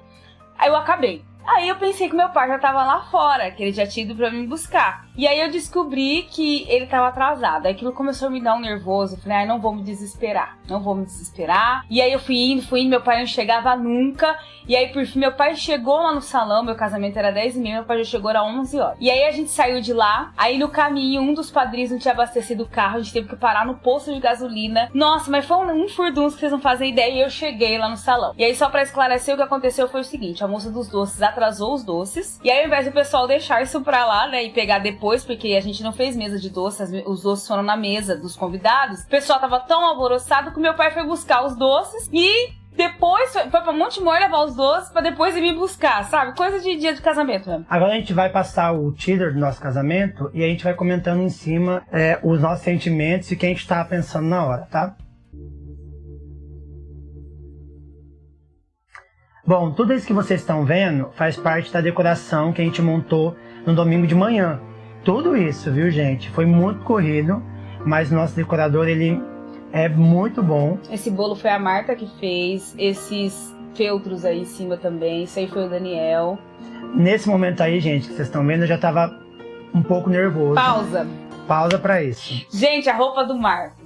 aí 0.57 0.69
eu 0.69 0.75
acabei. 0.75 1.23
Aí 1.45 1.69
eu 1.69 1.75
pensei 1.75 2.09
que 2.09 2.15
meu 2.15 2.29
pai 2.29 2.47
já 2.47 2.57
tava 2.57 2.83
lá 2.83 3.01
fora, 3.03 3.51
que 3.51 3.63
ele 3.63 3.71
já 3.73 3.85
tinha 3.85 4.05
ido 4.05 4.15
pra 4.15 4.31
me 4.31 4.47
buscar. 4.47 5.05
E 5.15 5.27
aí 5.27 5.39
eu 5.39 5.51
descobri 5.51 6.23
que 6.31 6.65
ele 6.67 6.87
tava 6.87 7.07
atrasado. 7.07 7.65
Aí 7.65 7.73
aquilo 7.73 7.91
começou 7.91 8.27
a 8.27 8.31
me 8.31 8.41
dar 8.41 8.55
um 8.55 8.59
nervoso. 8.59 9.15
Eu 9.15 9.19
falei, 9.19 9.39
ai, 9.39 9.45
não 9.45 9.59
vou 9.59 9.75
me 9.75 9.83
desesperar. 9.83 10.57
Não 10.67 10.81
vou 10.81 10.95
me 10.95 11.05
desesperar. 11.05 11.85
E 11.89 12.01
aí 12.01 12.11
eu 12.11 12.19
fui 12.19 12.35
indo, 12.35 12.63
fui 12.63 12.81
indo, 12.81 12.89
meu 12.89 13.01
pai 13.01 13.19
não 13.19 13.27
chegava 13.27 13.75
nunca. 13.75 14.35
E 14.67 14.75
aí, 14.75 14.93
por 14.93 15.05
fim, 15.05 15.19
meu 15.19 15.33
pai 15.33 15.55
chegou 15.55 15.97
lá 15.97 16.13
no 16.13 16.21
salão, 16.21 16.63
meu 16.63 16.75
casamento 16.75 17.17
era 17.17 17.31
10 17.31 17.57
e 17.57 17.59
meia, 17.59 17.75
meu 17.75 17.83
pai 17.83 17.97
já 17.97 18.05
chegou, 18.05 18.29
era 18.29 18.43
11 18.43 18.79
horas. 18.79 18.97
E 18.99 19.11
aí 19.11 19.25
a 19.25 19.31
gente 19.31 19.49
saiu 19.49 19.81
de 19.81 19.91
lá, 19.91 20.31
aí 20.37 20.57
no 20.57 20.69
caminho, 20.69 21.21
um 21.21 21.33
dos 21.33 21.51
padrinhos 21.51 21.91
não 21.91 21.99
tinha 21.99 22.13
abastecido 22.13 22.63
o 22.63 22.67
carro, 22.67 22.95
a 22.95 22.99
gente 23.01 23.11
teve 23.11 23.27
que 23.27 23.35
parar 23.35 23.65
no 23.65 23.75
posto 23.75 24.13
de 24.13 24.19
gasolina. 24.21 24.89
Nossa, 24.93 25.29
mas 25.29 25.45
foi 25.45 25.57
um, 25.57 25.83
um 25.83 25.89
furdunço 25.89 26.35
que 26.35 26.39
vocês 26.39 26.51
não 26.51 26.61
fazem 26.61 26.91
ideia, 26.91 27.11
e 27.11 27.21
eu 27.21 27.29
cheguei 27.29 27.77
lá 27.77 27.89
no 27.89 27.97
salão. 27.97 28.33
E 28.37 28.43
aí, 28.43 28.55
só 28.55 28.69
para 28.69 28.83
esclarecer, 28.83 29.33
o 29.33 29.37
que 29.37 29.43
aconteceu 29.43 29.89
foi 29.89 29.99
o 29.99 30.05
seguinte, 30.05 30.43
a 30.43 30.47
moça 30.47 30.71
dos 30.71 30.87
doces 30.87 31.21
atrasou 31.33 31.73
os 31.73 31.83
doces, 31.83 32.39
e 32.43 32.49
aí 32.49 32.61
ao 32.61 32.67
invés 32.67 32.85
do 32.85 32.91
pessoal 32.91 33.27
deixar 33.27 33.61
isso 33.61 33.81
pra 33.81 34.05
lá, 34.05 34.27
né, 34.27 34.43
e 34.43 34.51
pegar 34.51 34.79
depois, 34.79 35.25
porque 35.25 35.55
a 35.55 35.61
gente 35.61 35.83
não 35.83 35.91
fez 35.91 36.15
mesa 36.15 36.39
de 36.39 36.49
doces, 36.49 36.89
os 37.05 37.23
doces 37.23 37.47
foram 37.47 37.63
na 37.63 37.75
mesa 37.75 38.15
dos 38.15 38.35
convidados, 38.35 39.01
o 39.01 39.07
pessoal 39.07 39.39
tava 39.39 39.59
tão 39.59 39.83
alvoroçado 39.83 40.51
que 40.51 40.59
meu 40.59 40.73
pai 40.75 40.91
foi 40.91 41.03
buscar 41.03 41.45
os 41.45 41.55
doces 41.55 42.09
e 42.11 42.53
depois 42.75 43.31
foi 43.33 43.61
pra 43.61 43.71
Montemor 43.71 44.15
levar 44.15 44.45
os 44.45 44.55
doces 44.55 44.89
pra 44.89 45.01
depois 45.01 45.35
ir 45.35 45.41
me 45.41 45.53
buscar, 45.53 46.03
sabe? 46.05 46.35
Coisa 46.35 46.59
de 46.59 46.75
dia 46.75 46.93
de 46.93 47.01
casamento 47.01 47.49
mesmo. 47.49 47.65
Agora 47.69 47.93
a 47.93 47.95
gente 47.95 48.13
vai 48.13 48.29
passar 48.29 48.71
o 48.71 48.91
teaser 48.91 49.33
do 49.33 49.39
nosso 49.39 49.61
casamento 49.61 50.31
e 50.33 50.43
a 50.43 50.47
gente 50.47 50.63
vai 50.63 50.73
comentando 50.73 51.21
em 51.21 51.29
cima 51.29 51.83
é, 51.91 52.19
os 52.23 52.41
nossos 52.41 52.63
sentimentos 52.63 53.29
e 53.29 53.35
o 53.35 53.37
que 53.37 53.45
a 53.45 53.49
gente 53.49 53.67
tava 53.67 53.87
pensando 53.87 54.27
na 54.27 54.45
hora, 54.45 54.67
tá? 54.71 54.95
Bom, 59.45 59.71
tudo 59.71 59.93
isso 59.93 60.07
que 60.07 60.13
vocês 60.13 60.39
estão 60.39 60.63
vendo 60.63 61.09
faz 61.15 61.35
parte 61.35 61.69
da 61.69 61.81
decoração 61.81 62.53
que 62.53 62.61
a 62.61 62.65
gente 62.65 62.81
montou 62.81 63.35
no 63.65 63.75
domingo 63.75 64.07
de 64.07 64.15
manhã. 64.15 64.61
Tudo 65.03 65.35
isso, 65.35 65.69
viu, 65.69 65.91
gente? 65.91 66.29
Foi 66.29 66.45
muito 66.45 66.81
corrido, 66.85 67.43
mas 67.85 68.09
o 68.09 68.15
nosso 68.15 68.33
decorador, 68.37 68.87
ele 68.87 69.21
é 69.73 69.89
muito 69.89 70.41
bom. 70.41 70.77
Esse 70.89 71.11
bolo 71.11 71.35
foi 71.35 71.49
a 71.49 71.59
Marta 71.59 71.93
que 71.93 72.07
fez, 72.21 72.73
esses 72.77 73.53
feltros 73.75 74.23
aí 74.23 74.39
em 74.39 74.45
cima 74.45 74.77
também, 74.77 75.23
isso 75.23 75.37
aí 75.37 75.47
foi 75.49 75.65
o 75.65 75.69
Daniel. 75.69 76.39
Nesse 76.95 77.27
momento 77.27 77.61
aí, 77.61 77.81
gente, 77.81 78.07
que 78.07 78.13
vocês 78.13 78.29
estão 78.29 78.47
vendo, 78.47 78.61
eu 78.61 78.67
já 78.67 78.77
tava 78.77 79.13
um 79.75 79.83
pouco 79.83 80.09
nervoso. 80.09 80.55
Pausa. 80.55 81.05
Pausa 81.45 81.77
para 81.77 82.01
isso. 82.01 82.45
Gente, 82.49 82.89
a 82.89 82.95
roupa 82.95 83.25
do 83.25 83.37
Marcos. 83.37 83.82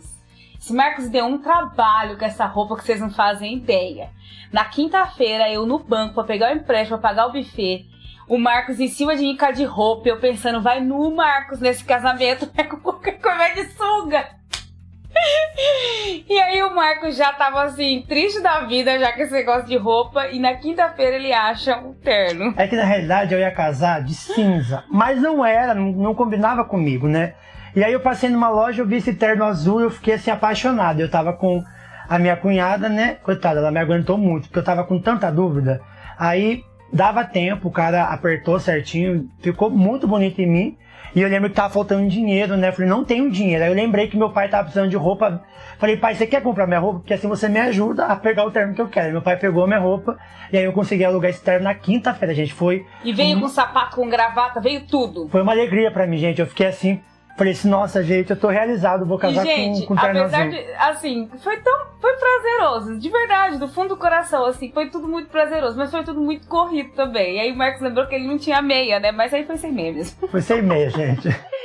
Esse 0.67 0.75
Marcos 0.75 1.07
deu 1.07 1.23
um 1.23 1.37
trabalho 1.37 2.17
com 2.17 2.25
essa 2.25 2.45
roupa 2.45 2.75
que 2.75 2.83
vocês 2.83 2.99
não 2.99 3.09
fazem 3.09 3.55
ideia. 3.55 4.09
Na 4.51 4.65
quinta-feira, 4.65 5.49
eu 5.49 5.65
no 5.65 5.79
banco 5.79 6.15
para 6.15 6.25
pegar 6.25 6.51
o 6.51 6.57
empréstimo, 6.57 6.99
pra 6.99 7.07
pagar 7.07 7.27
o 7.27 7.31
buffet. 7.31 7.85
O 8.27 8.37
Marcos 8.37 8.77
em 8.77 8.89
cima 8.89 9.15
de 9.15 9.21
mim 9.21 9.37
de 9.55 9.63
roupa, 9.63 10.09
eu 10.09 10.19
pensando, 10.19 10.61
vai 10.61 10.81
no 10.81 11.09
Marcos 11.15 11.61
nesse 11.61 11.85
casamento, 11.85 12.47
pega 12.51 12.75
qualquer 12.75 13.13
coisa 13.13 13.53
de 13.55 13.63
sunga. 13.77 14.27
E 16.27 16.37
aí 16.37 16.61
o 16.61 16.75
Marcos 16.75 17.15
já 17.15 17.31
tava 17.31 17.63
assim, 17.63 18.03
triste 18.05 18.41
da 18.41 18.65
vida, 18.65 18.99
já 18.99 19.13
que 19.13 19.21
esse 19.21 19.31
negócio 19.31 19.67
de 19.67 19.77
roupa, 19.77 20.27
e 20.27 20.37
na 20.37 20.53
quinta-feira 20.55 21.15
ele 21.15 21.31
acha 21.31 21.77
um 21.77 21.93
terno. 21.93 22.53
É 22.57 22.67
que 22.67 22.75
na 22.75 22.83
realidade 22.83 23.33
eu 23.33 23.39
ia 23.39 23.51
casar 23.51 24.03
de 24.03 24.13
cinza, 24.13 24.83
mas 24.89 25.21
não 25.21 25.45
era, 25.45 25.73
não 25.73 26.13
combinava 26.13 26.65
comigo, 26.65 27.07
né? 27.07 27.35
E 27.77 27.83
aí 27.83 27.93
eu 27.93 27.99
passei 27.99 28.27
numa 28.27 28.49
loja, 28.49 28.81
eu 28.81 28.87
vi 28.87 28.95
esse 28.95 29.13
terno 29.13 29.43
azul 29.43 29.81
e 29.81 29.83
eu 29.83 29.91
fiquei 29.91 30.15
assim 30.15 30.31
apaixonado. 30.31 30.99
Eu 30.99 31.11
tava 31.11 31.31
com 31.31 31.63
a 32.09 32.17
minha 32.17 32.35
cunhada, 32.35 32.89
né? 32.89 33.17
Coitada, 33.21 33.59
ela 33.59 33.69
me 33.69 33.79
aguentou 33.79 34.17
muito, 34.17 34.47
porque 34.47 34.57
eu 34.57 34.63
tava 34.63 34.83
com 34.83 34.99
tanta 34.99 35.31
dúvida. 35.31 35.79
Aí 36.17 36.63
dava 36.91 37.23
tempo, 37.23 37.67
o 37.67 37.71
cara 37.71 38.05
apertou 38.05 38.59
certinho, 38.59 39.29
ficou 39.41 39.69
muito 39.69 40.07
bonito 40.07 40.41
em 40.41 40.47
mim. 40.47 40.77
E 41.15 41.21
eu 41.21 41.29
lembro 41.29 41.51
que 41.51 41.55
tava 41.55 41.71
faltando 41.71 42.09
dinheiro, 42.09 42.57
né? 42.57 42.69
Eu 42.69 42.73
falei, 42.73 42.89
não 42.89 43.05
tenho 43.05 43.29
dinheiro. 43.29 43.63
Aí 43.63 43.69
eu 43.69 43.75
lembrei 43.75 44.07
que 44.07 44.17
meu 44.17 44.31
pai 44.31 44.49
tava 44.49 44.63
precisando 44.63 44.89
de 44.89 44.97
roupa. 44.97 45.43
Falei, 45.77 45.97
pai, 45.97 46.15
você 46.15 46.25
quer 46.25 46.41
comprar 46.41 46.65
minha 46.65 46.79
roupa? 46.79 47.01
Porque 47.01 47.13
assim 47.13 47.27
você 47.27 47.47
me 47.47 47.59
ajuda 47.59 48.07
a 48.07 48.15
pegar 48.15 48.43
o 48.43 48.49
terno 48.49 48.73
que 48.73 48.81
eu 48.81 48.87
quero. 48.87 49.11
Meu 49.11 49.21
pai 49.21 49.37
pegou 49.37 49.63
a 49.63 49.67
minha 49.67 49.79
roupa 49.79 50.17
e 50.51 50.57
aí 50.57 50.63
eu 50.63 50.73
consegui 50.73 51.05
alugar 51.05 51.29
esse 51.29 51.43
terno 51.43 51.65
na 51.65 51.75
quinta-feira, 51.75 52.33
gente. 52.33 52.55
Foi. 52.55 52.87
E 53.03 53.13
veio 53.13 53.37
um... 53.37 53.41
com 53.41 53.47
sapato, 53.47 53.97
com 53.97 54.09
gravata, 54.09 54.59
veio 54.59 54.81
tudo. 54.81 55.27
Foi 55.29 55.43
uma 55.43 55.51
alegria 55.51 55.91
para 55.91 56.07
mim, 56.07 56.17
gente. 56.17 56.41
Eu 56.41 56.47
fiquei 56.47 56.65
assim, 56.65 56.99
Falei 57.37 57.53
assim, 57.53 57.69
nossa, 57.69 58.03
gente, 58.03 58.31
eu 58.31 58.35
tô 58.35 58.47
realizado, 58.47 59.05
vou 59.05 59.19
casar 59.19 59.45
e, 59.45 59.45
gente, 59.45 59.81
com, 59.81 59.95
com 59.95 60.01
terno 60.01 60.21
apesar 60.21 60.47
azul. 60.47 60.51
de, 60.51 60.71
assim, 60.73 61.29
foi 61.37 61.57
tão, 61.57 61.85
foi 62.01 62.13
prazeroso, 62.13 62.97
de 62.97 63.09
verdade, 63.09 63.57
do 63.59 63.67
fundo 63.67 63.89
do 63.89 63.97
coração, 63.97 64.43
assim, 64.45 64.71
foi 64.71 64.89
tudo 64.89 65.07
muito 65.07 65.29
prazeroso, 65.29 65.77
mas 65.77 65.91
foi 65.91 66.03
tudo 66.03 66.19
muito 66.19 66.47
corrido 66.47 66.89
também. 66.95 67.35
E 67.35 67.39
aí 67.39 67.51
o 67.51 67.55
Marcos 67.55 67.79
lembrou 67.81 68.07
que 68.07 68.15
ele 68.15 68.27
não 68.27 68.39
tinha 68.39 68.59
meia, 68.59 68.99
né, 68.99 69.11
mas 69.11 69.31
aí 69.35 69.45
foi 69.45 69.55
sem 69.55 69.71
meia 69.71 69.93
mesmo. 69.93 70.27
Foi 70.27 70.41
sem 70.41 70.63
meia, 70.63 70.89
gente. 70.89 71.29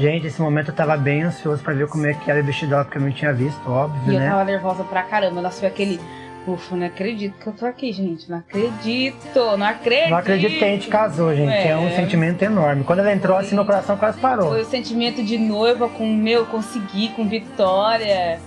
Gente, 0.00 0.28
esse 0.28 0.40
momento 0.40 0.68
eu 0.70 0.74
tava 0.74 0.96
bem 0.96 1.24
ansioso 1.24 1.62
pra 1.62 1.74
ver 1.74 1.86
como 1.86 2.06
é 2.06 2.14
que 2.14 2.30
era 2.30 2.40
o 2.40 2.42
vestido 2.42 2.70
dela, 2.70 2.84
porque 2.86 2.96
eu 2.96 3.02
não 3.02 3.12
tinha 3.12 3.34
visto, 3.34 3.60
óbvio, 3.70 4.14
e 4.14 4.16
né? 4.16 4.28
eu 4.28 4.30
tava 4.30 4.44
nervosa 4.44 4.82
pra 4.82 5.02
caramba. 5.02 5.50
Foi 5.50 5.68
aquele. 5.68 6.00
Ufa, 6.46 6.74
não 6.74 6.86
acredito 6.86 7.34
que 7.38 7.46
eu 7.46 7.52
tô 7.52 7.66
aqui, 7.66 7.92
gente. 7.92 8.30
Não 8.30 8.38
acredito, 8.38 9.56
não 9.58 9.66
acredito. 9.66 10.08
Não 10.08 10.16
acredito 10.16 10.58
que 10.58 10.64
a 10.64 10.68
gente 10.68 10.88
casou, 10.88 11.36
gente. 11.36 11.52
É, 11.52 11.68
é 11.68 11.76
um 11.76 11.94
sentimento 11.94 12.40
enorme. 12.42 12.82
Quando 12.82 13.00
ela 13.00 13.12
entrou, 13.12 13.36
assim, 13.36 13.54
meu 13.54 13.66
coração 13.66 13.94
quase 13.98 14.18
parou. 14.18 14.48
Foi 14.48 14.62
o 14.62 14.64
sentimento 14.64 15.22
de 15.22 15.36
noiva 15.36 15.86
com 15.86 16.06
meu, 16.06 16.46
consegui, 16.46 17.10
com 17.10 17.28
vitória. 17.28 18.40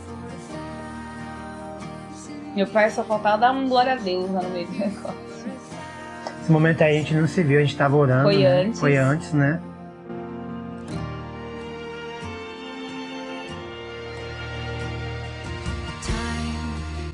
Meu 2.56 2.66
pai 2.66 2.90
só 2.90 3.04
faltava 3.04 3.38
dar 3.38 3.52
um 3.52 3.70
glória 3.70 3.94
a 3.94 3.98
Deus 3.98 4.32
lá 4.32 4.42
no 4.42 4.50
meio 4.50 4.66
do 4.66 4.74
negócio. 4.74 5.20
Esse 6.42 6.52
momento 6.52 6.82
aí 6.82 6.96
a 6.96 7.00
gente 7.00 7.14
não 7.14 7.28
se 7.28 7.44
viu, 7.44 7.60
a 7.60 7.62
gente 7.62 7.78
tava 7.78 7.96
orando. 7.96 8.24
Foi 8.24 8.40
né? 8.40 8.48
antes. 8.48 8.80
Foi 8.80 8.98
antes, 8.98 9.34
né? 9.34 9.62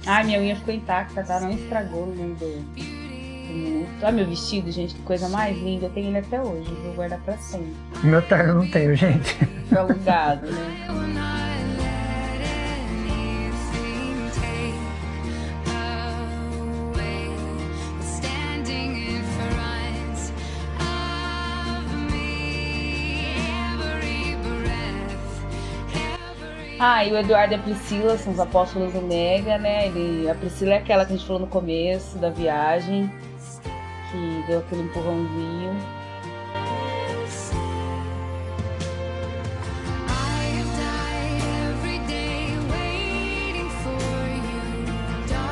Ai, 0.09 0.23
minha 0.23 0.39
unha 0.39 0.55
ficou 0.55 0.73
intacta, 0.73 1.23
tá? 1.23 1.39
Não 1.39 1.51
estragou, 1.51 2.07
não 2.07 2.15
muito. 2.15 4.03
Ah, 4.03 4.11
meu 4.11 4.25
vestido, 4.25 4.71
gente, 4.71 4.95
que 4.95 5.01
coisa 5.03 5.29
mais 5.29 5.55
linda. 5.55 5.85
Eu 5.85 5.91
tenho 5.91 6.07
ele 6.07 6.17
até 6.17 6.41
hoje, 6.41 6.67
vou 6.83 6.93
guardar 6.93 7.19
pra 7.19 7.37
sempre. 7.37 7.75
Meu 8.03 8.19
terno 8.23 8.55
não 8.55 8.71
tenho, 8.71 8.95
gente. 8.95 9.35
Foi 9.69 9.77
alugado, 9.77 10.47
né? 10.47 11.45
Ah, 26.81 27.03
e 27.03 27.11
o 27.11 27.17
Eduardo 27.17 27.53
e 27.53 27.55
a 27.55 27.59
Priscila 27.59 28.17
são 28.17 28.31
os 28.31 28.39
apóstolos 28.39 28.95
Omega, 28.95 29.57
né? 29.57 29.87
Ele, 29.87 30.29
a 30.29 30.35
Priscila 30.35 30.75
é 30.75 30.77
aquela 30.77 31.05
que 31.05 31.11
a 31.11 31.15
gente 31.17 31.27
falou 31.27 31.41
no 31.41 31.47
começo 31.47 32.17
da 32.17 32.29
viagem, 32.29 33.11
que 34.09 34.43
deu 34.47 34.59
aquele 34.59 34.83
empurrãozinho. 34.83 35.75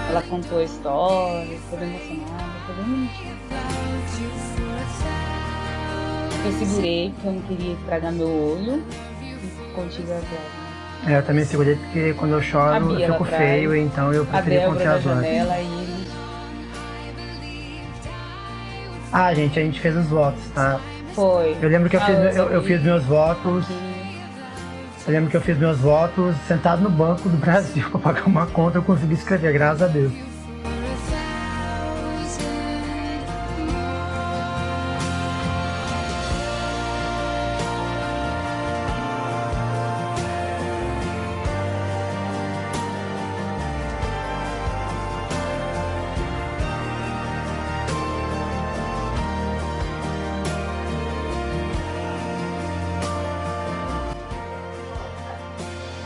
Ela 0.10 0.22
contou 0.30 0.60
a 0.60 0.64
história, 0.64 1.60
bem 1.78 1.90
emocionada, 1.90 2.60
foi 2.66 2.76
bem 2.76 2.86
bonitinho. 2.86 3.38
Eu 6.46 6.52
segurei 6.54 7.10
porque 7.10 7.28
eu 7.28 7.34
não 7.34 7.42
queria 7.42 7.74
estragar 7.74 8.14
meu 8.14 8.30
olho 8.30 8.82
e 9.22 9.74
contigo 9.76 10.10
agora. 10.14 10.67
É, 11.08 11.18
eu 11.18 11.24
também 11.24 11.46
segurei 11.46 11.76
porque 11.76 12.14
quando 12.14 12.34
eu 12.34 12.42
choro 12.42 13.00
eu 13.00 13.14
fico 13.14 13.24
feio, 13.24 13.76
então 13.76 14.14
eu 14.14 14.26
preferi 14.26 14.66
conter 14.66 14.88
as 14.88 15.06
horas. 15.06 15.26
E... 15.26 16.08
Ah, 19.14 19.34
gente, 19.34 19.58
a 19.58 19.64
gente 19.64 19.80
fez 19.80 19.96
os 19.96 20.08
votos, 20.08 20.44
tá? 20.54 20.80
Foi. 21.14 21.56
Eu 21.62 21.70
lembro 21.70 21.90
que 21.90 21.96
eu, 21.96 22.02
ah, 22.02 22.06
fiz, 22.06 22.36
eu, 22.36 22.50
eu 22.50 22.62
fiz 22.62 22.84
meus 22.84 23.04
votos. 23.06 23.66
Eu 25.08 25.14
lembro 25.14 25.30
que 25.30 25.38
eu 25.38 25.42
fiz 25.42 25.58
meus 25.58 25.80
votos 25.80 26.36
sentado 26.46 26.82
no 26.82 26.90
banco 26.90 27.30
do 27.30 27.38
Brasil 27.40 27.90
pra 27.90 28.00
pagar 28.00 28.28
uma 28.28 28.46
conta, 28.46 28.78
eu 28.78 28.84
consegui 28.84 29.14
escrever, 29.14 29.54
graças 29.54 29.84
a 29.84 29.88
Deus. 29.88 30.12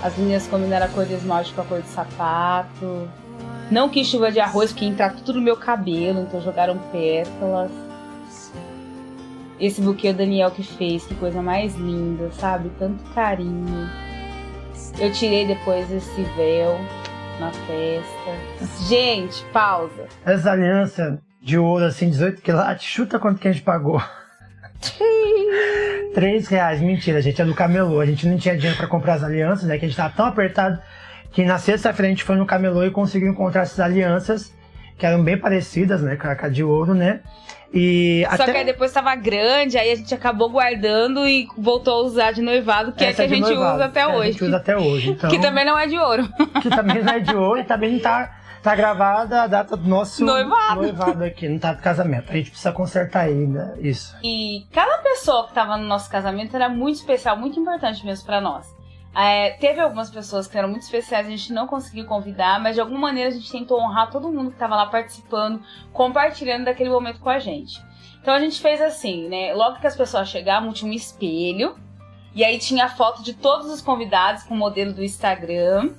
As 0.01 0.17
meninas 0.17 0.48
combinaram 0.48 0.88
a 0.88 0.89
cor 0.89 1.05
de 1.05 1.13
esmalte 1.13 1.53
com 1.53 1.62
a 1.62 1.65
cor 1.65 1.81
de 1.81 1.88
sapato. 1.88 3.08
Não 3.70 3.88
quis 3.88 4.08
chuva 4.08 4.31
de 4.31 4.39
arroz, 4.39 4.72
porque 4.72 4.86
entrar 4.86 5.13
tudo 5.13 5.34
no 5.34 5.41
meu 5.41 5.55
cabelo, 5.55 6.22
então 6.22 6.41
jogaram 6.41 6.77
pétalas. 6.91 7.72
Esse 9.60 9.79
buquê 9.79 10.10
o 10.10 10.13
Daniel 10.13 10.50
que 10.50 10.63
fez, 10.63 11.05
que 11.05 11.13
coisa 11.15 11.41
mais 11.41 11.75
linda, 11.75 12.31
sabe? 12.31 12.72
Tanto 12.79 13.03
carinho. 13.13 13.88
Eu 15.00 15.12
tirei 15.13 15.46
depois 15.46 15.89
esse 15.91 16.24
véu 16.36 16.77
na 17.39 17.51
festa. 17.51 18.88
Gente, 18.88 19.46
pausa. 19.53 20.08
Essa 20.25 20.51
aliança 20.51 21.22
de 21.39 21.58
ouro, 21.60 21.86
assim, 21.86 22.10
18 22.10 22.41
quilates, 22.41 22.86
chuta 22.86 23.20
quanto 23.20 23.39
que 23.39 23.48
a 23.48 23.51
gente 23.51 23.63
pagou. 23.63 24.01
3 26.14 26.48
reais, 26.48 26.82
mentira, 26.82 27.22
gente, 27.22 27.42
é 27.42 27.46
do 27.46 27.54
camelô. 27.54 28.00
A 28.00 28.06
gente 28.06 28.28
não 28.28 28.38
tinha 28.38 28.56
dinheiro 28.56 28.78
para 28.78 28.88
comprar 28.88 29.14
as 29.14 29.24
alianças, 29.24 29.66
né? 29.66 29.78
Que 29.78 29.86
a 29.86 29.88
gente 29.88 29.98
tava 29.98 30.14
tão 30.16 30.26
apertado 30.26 30.80
que 31.32 31.44
na 31.46 31.58
sexta-feira 31.58 32.08
a 32.08 32.10
gente 32.10 32.24
foi 32.24 32.36
no 32.36 32.46
camelô 32.46 32.84
e 32.84 32.92
conseguiu 32.92 33.30
encontrar 33.30 33.62
essas 33.62 33.80
alianças 33.80 34.54
que 34.98 35.06
eram 35.06 35.24
bem 35.24 35.38
parecidas, 35.38 36.02
né? 36.02 36.16
Com 36.16 36.28
a 36.28 36.50
de 36.50 36.64
ouro, 36.64 36.94
né? 36.94 37.22
E 37.74 38.26
Só 38.36 38.44
até... 38.44 38.52
que 38.52 38.58
aí 38.58 38.66
depois 38.66 38.92
tava 38.92 39.16
grande, 39.16 39.78
aí 39.78 39.92
a 39.92 39.96
gente 39.96 40.14
acabou 40.14 40.50
guardando 40.50 41.26
e 41.26 41.48
voltou 41.58 42.02
a 42.02 42.06
usar 42.06 42.32
de 42.34 42.42
noivado, 42.42 42.92
que 42.92 43.04
Essa 43.04 43.24
é 43.24 43.28
que 43.28 43.34
a 43.34 43.38
gente 43.38 43.46
noivado, 43.46 43.76
usa 43.76 43.86
até 43.86 44.08
hoje. 44.08 44.20
A 44.20 44.32
gente 44.32 44.44
usa 44.44 44.58
até 44.58 44.78
hoje. 44.78 45.10
Então... 45.12 45.30
que 45.30 45.40
também 45.40 45.64
não 45.64 45.80
é 45.80 45.88
de 45.88 45.98
ouro. 45.98 46.28
que 46.62 46.70
também 46.70 47.02
não 47.02 47.14
é 47.14 47.20
de 47.20 47.34
ouro 47.34 47.62
e 47.62 47.64
também 47.64 47.94
não 47.94 48.00
tá 48.00 48.40
tá 48.62 48.75
gravada 48.75 49.44
a 49.44 49.48
data 49.48 49.75
do 49.75 49.88
nosso 49.88 50.24
noivado, 50.24 50.82
noivado 50.82 51.24
aqui, 51.24 51.50
não 51.50 51.60
tá 51.60 51.74
do 51.74 51.82
casamento. 51.82 52.32
A 52.32 52.36
gente 52.36 52.51
precisa 52.51 52.72
consertar 52.72 53.22
ainda 53.22 53.75
isso. 53.80 54.15
E 54.24 54.65
cada 54.72 55.00
pessoa 55.00 55.48
que 55.48 55.53
tava 55.53 55.77
no 55.77 55.86
nosso 55.86 56.10
casamento 56.10 56.56
era 56.56 56.70
muito 56.70 56.98
especial, 56.98 57.38
muito 57.38 57.60
importante 57.60 58.06
mesmo 58.06 58.25
para 58.25 58.39
nós. 58.39 58.68
É, 59.13 59.51
teve 59.60 59.80
algumas 59.82 60.10
pessoas 60.10 60.48
que 60.48 60.58
eram 60.58 60.70
muito 60.70 60.84
especiais, 60.84 61.27
a 61.27 61.30
gente 61.30 61.51
não 61.51 61.68
conseguiu 61.68 62.06
convidar, 62.06 62.62
mas 62.62 62.75
de 62.75 62.82
alguma 62.82 63.00
maneira 63.00 63.30
a 63.30 63.34
gente 63.34 63.51
tentou 63.51 63.80
honrar 63.80 64.10
todo 64.10 64.32
mundo 64.32 64.50
que 64.50 64.56
estava 64.56 64.75
lá 64.75 64.86
participando, 64.86 65.62
compartilhando 65.91 66.65
daquele 66.65 66.89
momento 66.89 67.20
com 67.20 67.30
a 67.30 67.39
gente. 67.39 67.82
Então 68.22 68.34
a 68.34 68.39
gente 68.39 68.62
fez 68.62 68.80
assim, 68.80 69.27
né? 69.27 69.53
Logo 69.53 69.80
que 69.80 69.88
as 69.88 69.96
pessoas 69.96 70.30
chegavam, 70.30 70.72
tinha 70.72 70.89
um 70.89 70.94
espelho, 70.94 71.75
e 72.34 72.46
aí 72.46 72.58
tinha 72.58 72.86
a 72.86 72.89
foto 72.89 73.22
de 73.22 73.34
todos 73.34 73.68
os 73.70 73.82
convidados 73.82 74.44
com 74.44 74.53
o 74.53 74.58
modelo 74.58 74.94
do 74.94 75.03
Instagram. 75.03 75.94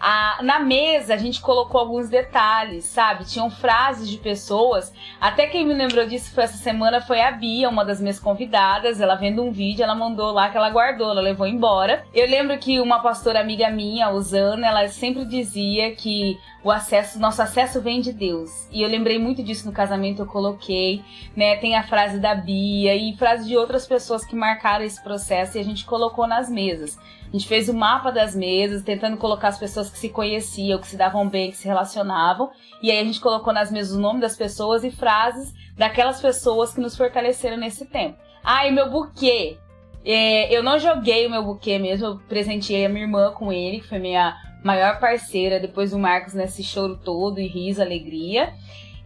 A, 0.00 0.40
na 0.42 0.58
mesa 0.58 1.14
a 1.14 1.16
gente 1.16 1.40
colocou 1.40 1.80
alguns 1.80 2.08
detalhes, 2.08 2.84
sabe? 2.84 3.24
Tinham 3.24 3.50
frases 3.50 4.08
de 4.08 4.16
pessoas. 4.18 4.92
Até 5.20 5.46
quem 5.46 5.66
me 5.66 5.74
lembrou 5.74 6.06
disso 6.06 6.32
foi 6.32 6.44
essa 6.44 6.56
semana 6.56 7.00
foi 7.00 7.20
a 7.20 7.30
Bia, 7.30 7.68
uma 7.68 7.84
das 7.84 8.00
minhas 8.00 8.20
convidadas. 8.20 9.00
Ela 9.00 9.16
vendo 9.16 9.42
um 9.42 9.50
vídeo, 9.50 9.82
ela 9.82 9.94
mandou 9.94 10.32
lá 10.32 10.50
que 10.50 10.56
ela 10.56 10.70
guardou, 10.70 11.10
ela 11.10 11.20
levou 11.20 11.46
embora. 11.46 12.04
Eu 12.14 12.28
lembro 12.28 12.56
que 12.58 12.80
uma 12.80 13.00
pastora 13.00 13.40
amiga 13.40 13.70
minha, 13.70 14.06
a 14.06 14.10
Usana, 14.10 14.66
ela 14.66 14.86
sempre 14.88 15.24
dizia 15.24 15.94
que 15.94 16.38
o 16.62 16.70
acesso, 16.70 17.18
nosso 17.18 17.40
acesso 17.40 17.80
vem 17.80 18.00
de 18.00 18.12
Deus. 18.12 18.68
E 18.70 18.82
eu 18.82 18.88
lembrei 18.88 19.18
muito 19.18 19.42
disso 19.42 19.66
no 19.66 19.72
casamento, 19.72 20.22
eu 20.22 20.26
coloquei, 20.26 21.02
né? 21.36 21.56
Tem 21.56 21.76
a 21.76 21.82
frase 21.82 22.18
da 22.18 22.34
Bia 22.34 22.94
e 22.94 23.16
frase 23.16 23.46
de 23.46 23.56
outras 23.56 23.86
pessoas 23.86 24.24
que 24.24 24.36
marcaram 24.36 24.84
esse 24.84 25.02
processo 25.02 25.56
e 25.56 25.60
a 25.60 25.64
gente 25.64 25.84
colocou 25.84 26.26
nas 26.26 26.50
mesas. 26.50 26.98
A 27.28 27.36
gente 27.36 27.46
fez 27.46 27.68
o 27.68 27.74
mapa 27.74 28.10
das 28.10 28.34
mesas, 28.34 28.82
tentando 28.82 29.18
colocar 29.18 29.48
as 29.48 29.58
pessoas 29.58 29.90
que 29.90 29.98
se 29.98 30.08
conheciam, 30.08 30.80
que 30.80 30.86
se 30.86 30.96
davam 30.96 31.28
bem, 31.28 31.50
que 31.50 31.58
se 31.58 31.68
relacionavam. 31.68 32.50
E 32.82 32.90
aí 32.90 32.98
a 32.98 33.04
gente 33.04 33.20
colocou 33.20 33.52
nas 33.52 33.70
mesas 33.70 33.96
o 33.96 34.00
nome 34.00 34.20
das 34.20 34.34
pessoas 34.34 34.82
e 34.82 34.90
frases 34.90 35.52
daquelas 35.76 36.20
pessoas 36.20 36.72
que 36.72 36.80
nos 36.80 36.96
fortaleceram 36.96 37.58
nesse 37.58 37.84
tempo. 37.84 38.16
Ah, 38.42 38.66
e 38.66 38.70
meu 38.70 38.90
buquê. 38.90 39.58
É, 40.04 40.50
eu 40.54 40.62
não 40.62 40.78
joguei 40.78 41.26
o 41.26 41.30
meu 41.30 41.44
buquê 41.44 41.78
mesmo, 41.78 42.06
eu 42.06 42.18
presenteei 42.28 42.86
a 42.86 42.88
minha 42.88 43.04
irmã 43.04 43.30
com 43.32 43.52
ele, 43.52 43.80
que 43.80 43.86
foi 43.86 43.98
minha 43.98 44.34
maior 44.64 44.98
parceira 44.98 45.60
depois 45.60 45.90
do 45.90 45.98
Marcos 45.98 46.32
nesse 46.32 46.62
choro 46.62 46.96
todo 46.96 47.40
e 47.40 47.46
riso, 47.46 47.82
alegria. 47.82 48.54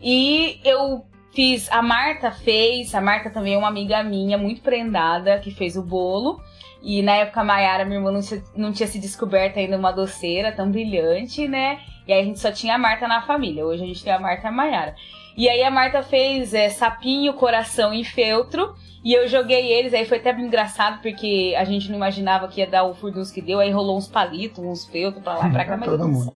E 0.01 0.61
eu 0.65 1.05
fiz, 1.33 1.71
a 1.73 1.83
Marta 1.83 2.31
fez, 2.31 2.95
a 2.95 3.01
Marta 3.01 3.31
também 3.31 3.55
é 3.55 3.59
uma 3.59 3.69
amiga 3.69 4.03
minha, 4.03 4.39
muito 4.39 4.63
prendada, 4.63 5.39
que 5.39 5.51
fez 5.51 5.77
o 5.77 5.83
bolo. 5.83 6.41
E 6.83 7.01
na 7.01 7.17
época 7.17 7.41
a 7.41 7.45
Mayara, 7.45 7.85
minha 7.85 7.99
irmã, 7.99 8.11
não 8.11 8.21
tinha, 8.21 8.43
não 8.57 8.73
tinha 8.73 8.87
se 8.87 8.99
descoberto 8.99 9.59
ainda 9.59 9.79
uma 9.79 9.93
doceira 9.93 10.51
tão 10.51 10.71
brilhante, 10.71 11.47
né? 11.47 11.79
E 12.07 12.13
aí 12.13 12.21
a 12.21 12.25
gente 12.25 12.41
só 12.41 12.51
tinha 12.51 12.75
a 12.75 12.79
Marta 12.79 13.07
na 13.07 13.23
família. 13.23 13.65
Hoje 13.65 13.85
a 13.85 13.87
gente 13.87 14.03
tem 14.03 14.13
a 14.13 14.19
Marta 14.19 14.47
e 14.47 14.49
a 14.49 14.53
Mayara. 14.53 14.95
E 15.37 15.49
aí 15.49 15.63
a 15.63 15.71
Marta 15.71 16.03
fez 16.03 16.53
é, 16.53 16.69
sapinho, 16.69 17.35
coração 17.35 17.95
e 17.95 18.05
feltro. 18.05 18.75
E 19.05 19.13
eu 19.13 19.27
joguei 19.27 19.73
eles, 19.73 19.95
aí 19.95 20.05
foi 20.05 20.19
até 20.19 20.31
engraçado, 20.33 21.01
porque 21.03 21.55
a 21.57 21.65
gente 21.65 21.89
não 21.89 21.97
imaginava 21.97 22.47
que 22.47 22.61
ia 22.61 22.67
dar 22.67 22.85
o 22.85 22.95
furdunço 22.95 23.35
que 23.35 23.43
deu, 23.43 23.59
aí 23.59 23.71
rolou 23.71 23.97
uns 23.97 24.07
palitos, 24.07 24.63
uns 24.65 24.87
feltros 24.87 25.23
pra 25.25 25.35
lá, 25.39 25.49
pra 25.51 25.65
cá, 25.65 25.77
mas 25.77 25.89
Todo 25.89 26.07
mundo. 26.07 26.33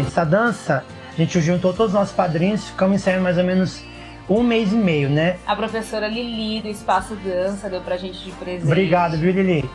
Essa 0.00 0.24
dança, 0.24 0.84
a 1.12 1.16
gente 1.16 1.40
juntou 1.40 1.72
todos 1.72 1.92
os 1.92 1.98
nossos 1.98 2.14
padrinhos, 2.14 2.68
ficamos 2.68 2.96
ensaiando 2.96 3.22
mais 3.22 3.38
ou 3.38 3.44
menos 3.44 3.82
um 4.28 4.42
mês 4.42 4.72
e 4.72 4.76
meio, 4.76 5.08
né? 5.08 5.36
A 5.46 5.54
professora 5.54 6.08
Lili 6.08 6.62
do 6.62 6.68
Espaço 6.68 7.14
Dança 7.16 7.68
deu 7.68 7.80
pra 7.80 7.96
gente 7.96 8.24
de 8.24 8.30
presente. 8.32 8.64
Obrigado, 8.64 9.16
viu, 9.16 9.32
Lili? 9.32 9.68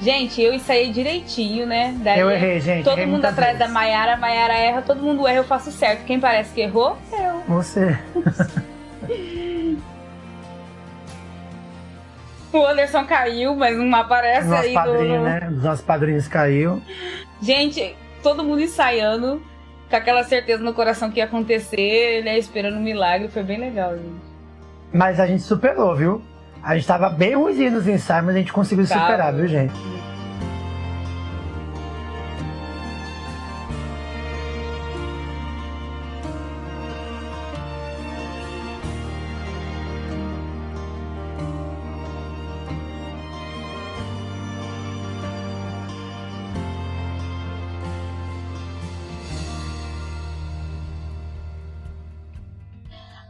Gente, 0.00 0.40
eu 0.40 0.54
ensaiei 0.54 0.92
direitinho, 0.92 1.66
né? 1.66 1.94
Daí 2.02 2.20
eu 2.20 2.30
errei, 2.30 2.60
gente. 2.60 2.84
Todo 2.84 2.98
errei 2.98 3.06
mundo 3.10 3.24
atrás 3.24 3.58
vezes. 3.58 3.66
da 3.66 3.68
Maiara, 3.68 4.14
a 4.14 4.16
Maiara 4.16 4.54
erra, 4.54 4.82
todo 4.82 5.02
mundo 5.02 5.26
erra, 5.26 5.38
eu 5.38 5.44
faço 5.44 5.72
certo. 5.72 6.04
Quem 6.04 6.20
parece 6.20 6.54
que 6.54 6.60
errou? 6.60 6.96
Eu. 7.12 7.42
Você. 7.48 7.98
O 12.50 12.64
Anderson 12.66 13.04
caiu, 13.04 13.54
mas 13.54 13.76
não 13.76 13.94
aparece 13.94 14.48
Nosso 14.48 14.62
aí. 14.62 14.72
padrinho, 14.72 15.18
no... 15.18 15.24
né? 15.24 15.48
Os 15.50 15.62
nossos 15.62 15.84
padrinhos 15.84 16.26
caiu. 16.26 16.82
Gente, 17.42 17.94
todo 18.22 18.42
mundo 18.42 18.62
ensaiando, 18.62 19.42
com 19.88 19.96
aquela 19.96 20.22
certeza 20.24 20.62
no 20.62 20.74
coração 20.74 21.10
que 21.10 21.18
ia 21.18 21.24
acontecer, 21.24 22.22
né? 22.24 22.38
Esperando 22.38 22.76
um 22.76 22.82
milagre. 22.82 23.28
Foi 23.28 23.42
bem 23.42 23.58
legal, 23.58 23.96
gente. 23.96 24.28
Mas 24.92 25.18
a 25.20 25.26
gente 25.26 25.42
superou, 25.42 25.94
viu? 25.94 26.22
A 26.62 26.74
gente 26.74 26.86
tava 26.86 27.08
bem 27.10 27.34
ruimzinho 27.34 27.72
nos 27.72 27.86
ensaios, 27.86 28.26
mas 28.26 28.34
a 28.34 28.38
gente 28.38 28.52
conseguiu 28.52 28.86
superar, 28.86 29.32
viu, 29.34 29.46
gente? 29.46 29.74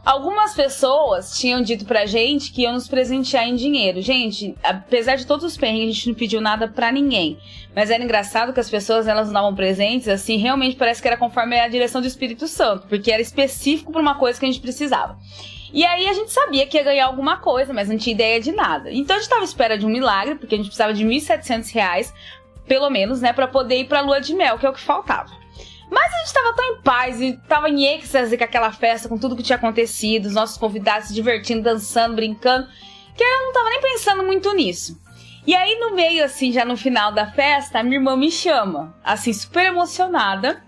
Algumas 0.09 0.55
pessoas 0.55 1.37
tinham 1.37 1.61
dito 1.61 1.85
pra 1.85 2.07
gente 2.07 2.51
que 2.51 2.63
iam 2.63 2.73
nos 2.73 2.87
presentear 2.87 3.47
em 3.47 3.55
dinheiro. 3.55 4.01
Gente, 4.01 4.55
apesar 4.63 5.17
de 5.17 5.27
todos 5.27 5.45
os 5.45 5.55
perrengues, 5.55 5.89
a 5.89 5.93
gente 5.93 6.07
não 6.09 6.15
pediu 6.15 6.41
nada 6.41 6.67
pra 6.67 6.91
ninguém. 6.91 7.37
Mas 7.75 7.91
era 7.91 8.03
engraçado 8.03 8.51
que 8.51 8.59
as 8.59 8.71
pessoas, 8.71 9.07
elas 9.07 9.27
nos 9.27 9.33
davam 9.35 9.53
presentes, 9.53 10.07
assim, 10.07 10.37
realmente 10.37 10.75
parece 10.77 10.99
que 10.99 11.07
era 11.07 11.15
conforme 11.15 11.59
a 11.59 11.67
direção 11.67 12.01
do 12.01 12.07
Espírito 12.07 12.47
Santo. 12.47 12.87
Porque 12.87 13.11
era 13.11 13.21
específico 13.21 13.91
pra 13.91 14.01
uma 14.01 14.15
coisa 14.15 14.39
que 14.39 14.47
a 14.47 14.49
gente 14.49 14.59
precisava. 14.59 15.15
E 15.71 15.85
aí 15.85 16.07
a 16.07 16.13
gente 16.13 16.31
sabia 16.31 16.65
que 16.65 16.75
ia 16.75 16.83
ganhar 16.83 17.05
alguma 17.05 17.37
coisa, 17.37 17.71
mas 17.71 17.87
não 17.87 17.95
tinha 17.95 18.15
ideia 18.15 18.41
de 18.41 18.51
nada. 18.51 18.91
Então 18.91 19.15
a 19.15 19.19
gente 19.19 19.29
tava 19.29 19.41
à 19.41 19.45
espera 19.45 19.77
de 19.77 19.85
um 19.85 19.89
milagre, 19.89 20.33
porque 20.33 20.55
a 20.55 20.57
gente 20.57 20.69
precisava 20.69 20.91
de 20.91 21.05
1.700 21.05 21.71
reais, 21.71 22.11
pelo 22.65 22.89
menos, 22.89 23.21
né, 23.21 23.31
pra 23.31 23.47
poder 23.47 23.81
ir 23.81 23.85
pra 23.85 24.01
lua 24.01 24.19
de 24.19 24.33
mel, 24.33 24.57
que 24.57 24.65
é 24.65 24.69
o 24.71 24.73
que 24.73 24.81
faltava. 24.81 25.38
Mas 25.89 26.13
a 26.13 26.17
gente 26.19 26.33
tava 26.33 26.53
tão 26.53 26.65
em 26.65 26.81
paz 26.81 27.21
e 27.21 27.33
tava 27.47 27.69
em 27.69 27.83
êxtase 27.85 28.37
com 28.37 28.43
aquela 28.43 28.71
festa, 28.71 29.09
com 29.09 29.17
tudo 29.17 29.35
que 29.35 29.43
tinha 29.43 29.55
acontecido, 29.55 30.27
os 30.27 30.33
nossos 30.33 30.57
convidados 30.57 31.07
se 31.07 31.13
divertindo, 31.13 31.63
dançando, 31.63 32.15
brincando, 32.15 32.67
que 33.15 33.23
eu 33.23 33.45
não 33.45 33.53
tava 33.53 33.69
nem 33.69 33.81
pensando 33.81 34.23
muito 34.23 34.53
nisso. 34.53 34.99
E 35.47 35.55
aí, 35.55 35.79
no 35.79 35.95
meio, 35.95 36.23
assim, 36.23 36.51
já 36.51 36.63
no 36.63 36.77
final 36.77 37.11
da 37.11 37.25
festa, 37.25 37.79
a 37.79 37.83
minha 37.83 37.97
irmã 37.97 38.15
me 38.15 38.29
chama, 38.29 38.95
assim, 39.03 39.33
super 39.33 39.65
emocionada. 39.65 40.61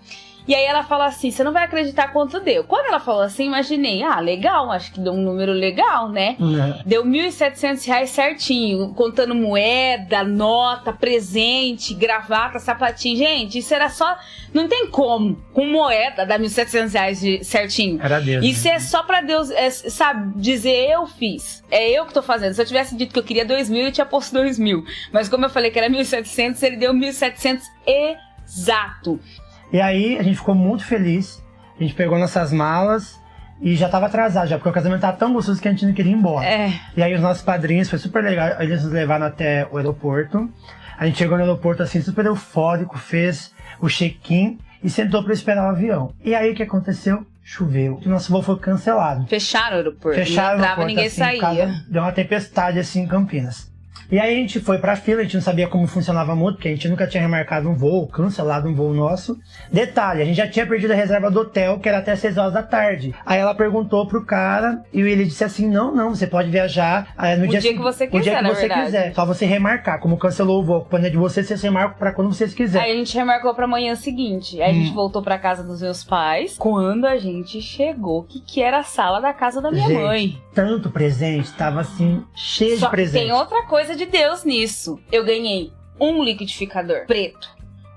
E 0.47 0.55
aí 0.55 0.63
ela 0.65 0.83
fala 0.83 1.05
assim: 1.05 1.31
você 1.31 1.43
não 1.43 1.51
vai 1.51 1.65
acreditar 1.65 2.09
quanto 2.09 2.39
deu. 2.39 2.63
Quando 2.63 2.87
ela 2.87 2.99
falou 2.99 3.21
assim, 3.21 3.45
imaginei, 3.45 4.03
ah, 4.03 4.19
legal, 4.19 4.71
acho 4.71 4.91
que 4.91 4.99
deu 4.99 5.13
um 5.13 5.21
número 5.21 5.51
legal, 5.51 6.09
né? 6.09 6.35
Né? 6.39 6.81
Deu 6.85 7.05
1.700 7.05 7.85
reais 7.87 8.09
certinho, 8.09 8.93
contando 8.93 9.35
moeda, 9.35 10.23
nota, 10.23 10.91
presente, 10.91 11.93
gravata, 11.93 12.59
sapatinho. 12.59 13.17
Gente, 13.17 13.59
isso 13.59 13.73
era 13.73 13.89
só. 13.89 14.17
Não 14.53 14.67
tem 14.67 14.87
como, 14.87 15.35
com 15.53 15.65
moeda, 15.65 16.25
dar 16.25 16.39
1.700 16.39 16.91
reais 16.93 17.21
de- 17.21 17.43
certinho. 17.43 17.99
Era 18.03 18.19
Deus. 18.19 18.43
Isso 18.45 18.67
né? 18.67 18.73
é 18.73 18.79
só 18.79 19.03
pra 19.03 19.21
Deus, 19.21 19.49
é, 19.51 19.69
sabe, 19.69 20.33
dizer 20.41 20.89
eu 20.89 21.07
fiz. 21.07 21.63
É 21.71 21.89
eu 21.89 22.05
que 22.05 22.13
tô 22.13 22.21
fazendo. 22.21 22.53
Se 22.53 22.61
eu 22.61 22.65
tivesse 22.65 22.95
dito 22.97 23.13
que 23.13 23.19
eu 23.19 23.23
queria 23.23 23.45
2 23.45 23.69
mil, 23.69 23.85
eu 23.85 23.91
tinha 23.91 24.05
posto 24.05 24.33
2 24.33 24.59
mil. 24.59 24.83
Mas 25.13 25.29
como 25.29 25.45
eu 25.45 25.49
falei 25.49 25.71
que 25.71 25.79
era 25.79 25.89
1.700, 25.89 26.61
ele 26.63 26.75
deu 26.75 26.93
1.700 26.93 27.61
exato. 28.45 29.19
E 29.71 29.79
aí 29.79 30.17
a 30.17 30.23
gente 30.23 30.37
ficou 30.37 30.55
muito 30.55 30.83
feliz. 30.83 31.43
A 31.79 31.83
gente 31.83 31.93
pegou 31.95 32.19
nossas 32.19 32.51
malas 32.51 33.19
e 33.61 33.75
já 33.75 33.87
tava 33.87 34.07
atrasado 34.07 34.47
já, 34.47 34.57
porque 34.57 34.69
o 34.69 34.73
casamento 34.73 35.01
tava 35.01 35.17
tão 35.17 35.33
gostoso 35.33 35.61
que 35.61 35.67
a 35.67 35.71
gente 35.71 35.85
não 35.85 35.93
queria 35.93 36.11
ir 36.11 36.15
embora. 36.15 36.45
É. 36.45 36.73
E 36.97 37.03
aí 37.03 37.13
os 37.13 37.21
nossos 37.21 37.43
padrinhos, 37.43 37.89
foi 37.89 37.99
super 37.99 38.23
legal, 38.23 38.59
eles 38.59 38.83
nos 38.83 38.91
levaram 38.91 39.25
até 39.25 39.67
o 39.71 39.77
aeroporto. 39.77 40.49
A 40.97 41.05
gente 41.05 41.17
chegou 41.17 41.37
no 41.37 41.43
aeroporto 41.43 41.81
assim, 41.81 42.01
super 42.01 42.25
eufórico, 42.25 42.97
fez 42.97 43.53
o 43.79 43.87
check-in 43.87 44.59
e 44.83 44.89
sentou 44.89 45.23
pra 45.23 45.33
esperar 45.33 45.67
o 45.67 45.69
avião. 45.69 46.13
E 46.23 46.33
aí 46.35 46.51
o 46.51 46.55
que 46.55 46.63
aconteceu? 46.63 47.25
Choveu. 47.43 47.99
O 48.05 48.09
nosso 48.09 48.31
voo 48.31 48.41
foi 48.41 48.57
cancelado. 48.57 49.25
Fecharam 49.27 49.75
o 49.75 49.79
aeroporto. 49.79 50.17
Fecharam 50.17 50.49
não 50.49 50.55
o 50.55 50.59
entrava, 50.59 50.81
aeroporto, 50.81 50.87
ninguém 50.87 51.07
assim, 51.07 51.39
saía. 51.39 51.83
Deu 51.87 52.01
uma 52.01 52.11
tempestade 52.11 52.79
assim 52.79 53.01
em 53.01 53.07
Campinas. 53.07 53.71
E 54.11 54.19
aí 54.19 54.33
a 54.33 54.37
gente 54.37 54.59
foi 54.59 54.77
pra 54.77 54.95
fila, 54.95 55.21
a 55.21 55.23
gente 55.23 55.35
não 55.35 55.41
sabia 55.41 55.67
como 55.67 55.87
funcionava 55.87 56.35
muito, 56.35 56.55
porque 56.55 56.67
a 56.67 56.71
gente 56.71 56.89
nunca 56.89 57.07
tinha 57.07 57.21
remarcado 57.23 57.69
um 57.69 57.73
voo, 57.75 58.07
cancelado 58.07 58.67
um 58.67 58.73
voo 58.75 58.93
nosso. 58.93 59.39
Detalhe, 59.71 60.21
a 60.21 60.25
gente 60.25 60.35
já 60.35 60.47
tinha 60.47 60.67
perdido 60.67 60.91
a 60.91 60.95
reserva 60.95 61.31
do 61.31 61.39
hotel, 61.39 61.79
que 61.79 61.87
era 61.87 61.99
até 61.99 62.15
6 62.15 62.37
horas 62.37 62.53
da 62.53 62.61
tarde. 62.63 63.15
Aí 63.25 63.39
ela 63.39 63.55
perguntou 63.55 64.05
pro 64.05 64.25
cara, 64.25 64.83
e 64.93 64.99
ele 64.99 65.23
disse 65.25 65.43
assim, 65.43 65.67
não, 65.69 65.95
não, 65.95 66.09
você 66.13 66.27
pode 66.27 66.49
viajar 66.49 67.07
ah, 67.17 67.35
no 67.37 67.45
O 67.45 67.47
dia, 67.47 67.59
dia 67.61 67.73
que 67.73 67.79
você 67.79 68.05
O 68.05 68.09
dia 68.09 68.19
quiser, 68.19 68.37
que 68.43 68.47
você 68.49 68.59
verdade. 68.67 68.85
quiser. 68.85 69.13
Só 69.13 69.25
você 69.25 69.45
remarcar. 69.45 69.99
Como 69.99 70.17
cancelou 70.17 70.61
o 70.61 70.63
voo, 70.65 70.85
quando 70.89 71.05
é 71.05 71.09
de 71.09 71.17
você, 71.17 71.41
você 71.43 71.55
remarca 71.55 71.95
pra 71.97 72.11
quando 72.11 72.33
vocês 72.33 72.53
quiserem. 72.53 72.87
Aí 72.87 72.93
a 72.93 72.97
gente 72.99 73.15
remarcou 73.15 73.53
pra 73.55 73.65
manhã 73.67 73.95
seguinte. 73.95 74.61
Aí 74.61 74.71
a 74.71 74.73
Hum. 74.73 74.83
gente 74.83 74.93
voltou 74.93 75.21
pra 75.21 75.37
casa 75.37 75.63
dos 75.63 75.81
meus 75.81 76.03
pais. 76.03 76.55
Quando 76.57 77.05
a 77.05 77.17
gente 77.17 77.61
chegou, 77.61 78.19
o 78.19 78.23
que, 78.23 78.41
que 78.41 78.61
era 78.61 78.79
a 78.79 78.83
sala 78.83 79.21
da 79.21 79.31
casa 79.33 79.61
da 79.61 79.71
minha 79.71 79.87
Gente, 79.87 80.01
mãe? 80.01 80.41
Tanto 80.53 80.89
presente, 80.89 81.51
tava 81.53 81.79
assim, 81.81 82.23
cheio 82.35 82.77
Só 82.77 82.87
de 82.87 82.91
presente. 82.91 83.23
tem 83.23 83.31
outra 83.31 83.63
coisa 83.65 83.95
de 83.95 84.00
Deus 84.05 84.43
nisso. 84.43 84.99
Eu 85.11 85.23
ganhei 85.23 85.71
um 85.99 86.23
liquidificador 86.23 87.05
preto, 87.05 87.49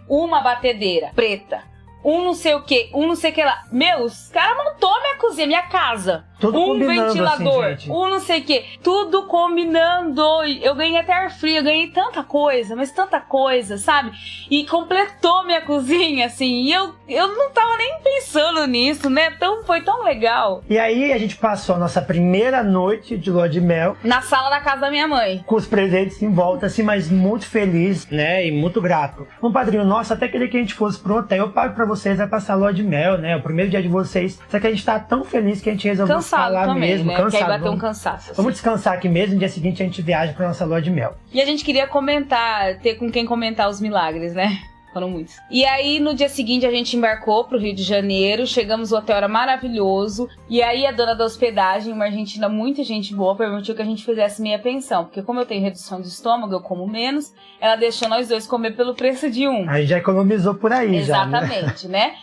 uma 0.08 0.40
batedeira 0.40 1.10
preta, 1.14 1.62
um 2.04 2.22
não 2.24 2.34
sei 2.34 2.54
o 2.54 2.62
que, 2.62 2.90
um 2.94 3.06
não 3.06 3.16
sei 3.16 3.30
o 3.30 3.34
que 3.34 3.42
lá. 3.42 3.62
Meu, 3.72 4.02
os 4.02 4.28
caras 4.28 4.56
montou 4.56 5.00
minha 5.00 5.16
cozinha, 5.16 5.46
minha 5.46 5.62
casa. 5.62 6.24
Tudo 6.38 6.60
um 6.60 6.66
combinando, 6.66 7.06
ventilador, 7.06 7.64
assim, 7.64 7.90
um 7.90 8.08
não 8.08 8.20
sei 8.20 8.40
o 8.40 8.44
que, 8.44 8.64
tudo 8.82 9.22
combinando. 9.26 10.20
Eu 10.62 10.74
ganhei 10.74 10.98
até 10.98 11.12
ar 11.12 11.30
frio, 11.30 11.56
eu 11.56 11.62
ganhei 11.62 11.88
tanta 11.88 12.22
coisa, 12.22 12.76
mas 12.76 12.90
tanta 12.90 13.20
coisa, 13.20 13.78
sabe? 13.78 14.12
E 14.50 14.66
completou 14.66 15.44
minha 15.44 15.62
cozinha, 15.62 16.26
assim. 16.26 16.64
E 16.64 16.72
eu, 16.72 16.94
eu 17.08 17.28
não 17.28 17.50
tava 17.50 17.76
nem 17.76 17.98
pensando 18.02 18.66
nisso, 18.66 19.08
né? 19.08 19.30
Tão, 19.32 19.64
foi 19.64 19.80
tão 19.80 20.02
legal. 20.02 20.62
E 20.68 20.78
aí 20.78 21.12
a 21.12 21.18
gente 21.18 21.36
passou 21.36 21.76
a 21.76 21.78
nossa 21.78 22.02
primeira 22.02 22.62
noite 22.62 23.16
de 23.16 23.30
lua 23.30 23.48
de 23.48 23.60
mel 23.60 23.96
Na 24.04 24.20
sala 24.20 24.50
da 24.50 24.60
casa 24.60 24.82
da 24.82 24.90
minha 24.90 25.08
mãe. 25.08 25.42
com 25.46 25.54
os 25.54 25.66
presentes 25.66 26.20
em 26.22 26.30
volta, 26.32 26.66
assim, 26.66 26.82
mas 26.82 27.10
muito 27.10 27.46
feliz, 27.46 28.06
né? 28.10 28.46
E 28.46 28.52
muito 28.52 28.80
grato. 28.82 29.26
Um 29.42 29.52
padrinho 29.52 29.84
nosso 29.84 30.12
até 30.12 30.28
queria 30.28 30.48
que 30.48 30.56
a 30.56 30.60
gente 30.60 30.74
fosse 30.74 30.98
pro 30.98 31.16
hotel. 31.18 31.38
Eu 31.38 31.52
pago 31.52 31.74
pra 31.74 31.84
vocês, 31.94 32.18
vai 32.18 32.26
passar 32.26 32.54
lua 32.54 32.72
de 32.72 32.82
mel, 32.82 33.18
né? 33.18 33.36
O 33.36 33.42
primeiro 33.42 33.70
dia 33.70 33.82
de 33.82 33.88
vocês. 33.88 34.38
Só 34.48 34.58
que 34.58 34.66
a 34.66 34.70
gente 34.70 34.84
tá 34.84 34.98
tão 34.98 35.24
feliz 35.24 35.60
que 35.60 35.70
a 35.70 35.72
gente 35.72 35.86
resolveu 35.86 36.16
Cansado 36.16 36.52
lá 36.54 36.66
também, 36.66 36.90
mesmo. 36.90 37.06
né? 37.06 37.16
Cansado. 37.16 37.46
bateu 37.46 37.58
um 37.58 37.64
Vamos, 37.70 37.80
cansaço. 37.80 38.30
assim. 38.30 38.36
vamos 38.36 38.52
descansar 38.52 38.94
aqui 38.94 39.08
mesmo. 39.08 39.34
No 39.34 39.38
dia 39.38 39.48
seguinte 39.48 39.82
a 39.82 39.86
gente 39.86 40.02
viaja 40.02 40.32
pra 40.32 40.48
nossa 40.48 40.64
lua 40.64 40.80
de 40.82 40.90
mel. 40.90 41.14
E 41.32 41.40
a 41.40 41.46
gente 41.46 41.64
queria 41.64 41.86
comentar, 41.86 42.78
ter 42.80 42.94
com 42.96 43.10
quem 43.10 43.24
comentar 43.24 43.68
os 43.68 43.80
milagres, 43.80 44.34
né? 44.34 44.58
Foram 44.94 45.10
muitos. 45.10 45.34
E 45.50 45.64
aí, 45.64 45.98
no 45.98 46.14
dia 46.14 46.28
seguinte, 46.28 46.64
a 46.64 46.70
gente 46.70 46.96
embarcou 46.96 47.44
pro 47.44 47.58
Rio 47.58 47.74
de 47.74 47.82
Janeiro. 47.82 48.46
Chegamos, 48.46 48.92
o 48.92 48.96
hotel 48.96 49.16
era 49.16 49.26
maravilhoso. 49.26 50.28
E 50.48 50.62
aí, 50.62 50.86
a 50.86 50.92
dona 50.92 51.16
da 51.16 51.24
hospedagem, 51.24 51.92
uma 51.92 52.04
argentina 52.04 52.48
muito 52.48 52.84
gente 52.84 53.12
boa, 53.12 53.36
permitiu 53.36 53.74
que 53.74 53.82
a 53.82 53.84
gente 53.84 54.04
fizesse 54.04 54.40
meia 54.40 54.58
pensão. 54.58 55.04
Porque 55.04 55.20
como 55.20 55.40
eu 55.40 55.46
tenho 55.46 55.62
redução 55.62 56.00
de 56.00 56.06
estômago, 56.06 56.54
eu 56.54 56.60
como 56.60 56.86
menos. 56.86 57.34
Ela 57.60 57.74
deixou 57.74 58.08
nós 58.08 58.28
dois 58.28 58.46
comer 58.46 58.76
pelo 58.76 58.94
preço 58.94 59.28
de 59.28 59.48
um. 59.48 59.68
A 59.68 59.80
gente 59.80 59.88
já 59.88 59.98
economizou 59.98 60.54
por 60.54 60.72
aí, 60.72 61.02
já. 61.02 61.26
Né? 61.26 61.38
Exatamente, 61.38 61.88
né? 61.88 62.14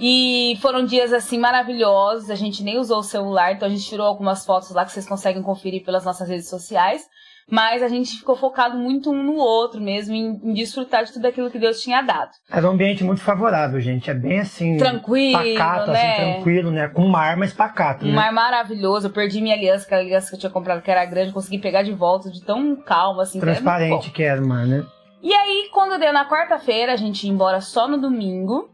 E 0.00 0.56
foram 0.62 0.84
dias 0.84 1.12
assim 1.12 1.36
maravilhosos. 1.36 2.30
A 2.30 2.36
gente 2.36 2.62
nem 2.62 2.78
usou 2.78 3.00
o 3.00 3.02
celular, 3.02 3.52
então 3.52 3.66
a 3.66 3.70
gente 3.70 3.84
tirou 3.84 4.06
algumas 4.06 4.46
fotos 4.46 4.70
lá 4.70 4.84
que 4.84 4.92
vocês 4.92 5.06
conseguem 5.06 5.42
conferir 5.42 5.84
pelas 5.84 6.04
nossas 6.04 6.28
redes 6.28 6.48
sociais. 6.48 7.08
Mas 7.50 7.82
a 7.82 7.88
gente 7.88 8.18
ficou 8.18 8.36
focado 8.36 8.78
muito 8.78 9.10
um 9.10 9.22
no 9.22 9.34
outro 9.34 9.80
mesmo, 9.80 10.14
em, 10.14 10.40
em 10.42 10.54
desfrutar 10.54 11.04
de 11.04 11.12
tudo 11.12 11.26
aquilo 11.26 11.50
que 11.50 11.58
Deus 11.58 11.80
tinha 11.80 12.00
dado. 12.00 12.30
Era 12.50 12.68
um 12.68 12.72
ambiente 12.72 13.02
muito 13.02 13.20
favorável, 13.20 13.80
gente. 13.80 14.08
É 14.08 14.14
bem 14.14 14.40
assim. 14.40 14.76
Tranquilo, 14.76 15.56
Pacato, 15.56 15.90
né? 15.90 16.12
assim, 16.12 16.32
tranquilo, 16.32 16.70
né? 16.70 16.88
Com 16.88 17.08
mar, 17.08 17.36
mas 17.36 17.52
pacato. 17.52 18.04
Um 18.04 18.10
né? 18.10 18.14
mar 18.14 18.32
maravilhoso. 18.32 19.08
Eu 19.08 19.12
perdi 19.12 19.40
minha 19.40 19.56
aliança, 19.56 19.84
aquela 19.84 20.02
aliança 20.02 20.28
que 20.28 20.36
eu 20.36 20.40
tinha 20.40 20.50
comprado 20.50 20.80
que 20.80 20.90
era 20.90 21.04
grande, 21.04 21.32
consegui 21.32 21.58
pegar 21.58 21.82
de 21.82 21.92
volta 21.92 22.30
de 22.30 22.44
tão 22.44 22.76
calmo, 22.76 23.20
assim. 23.20 23.40
que 23.40 23.44
era. 23.44 23.54
Transparente 23.54 24.10
que 24.10 24.22
era, 24.22 24.40
mano, 24.40 24.66
né? 24.78 24.86
E 25.22 25.34
aí, 25.34 25.68
quando 25.72 25.98
deu 25.98 26.12
na 26.12 26.26
quarta-feira, 26.26 26.92
a 26.92 26.96
gente 26.96 27.26
ia 27.26 27.32
embora 27.32 27.60
só 27.60 27.86
no 27.86 27.98
domingo. 27.98 28.69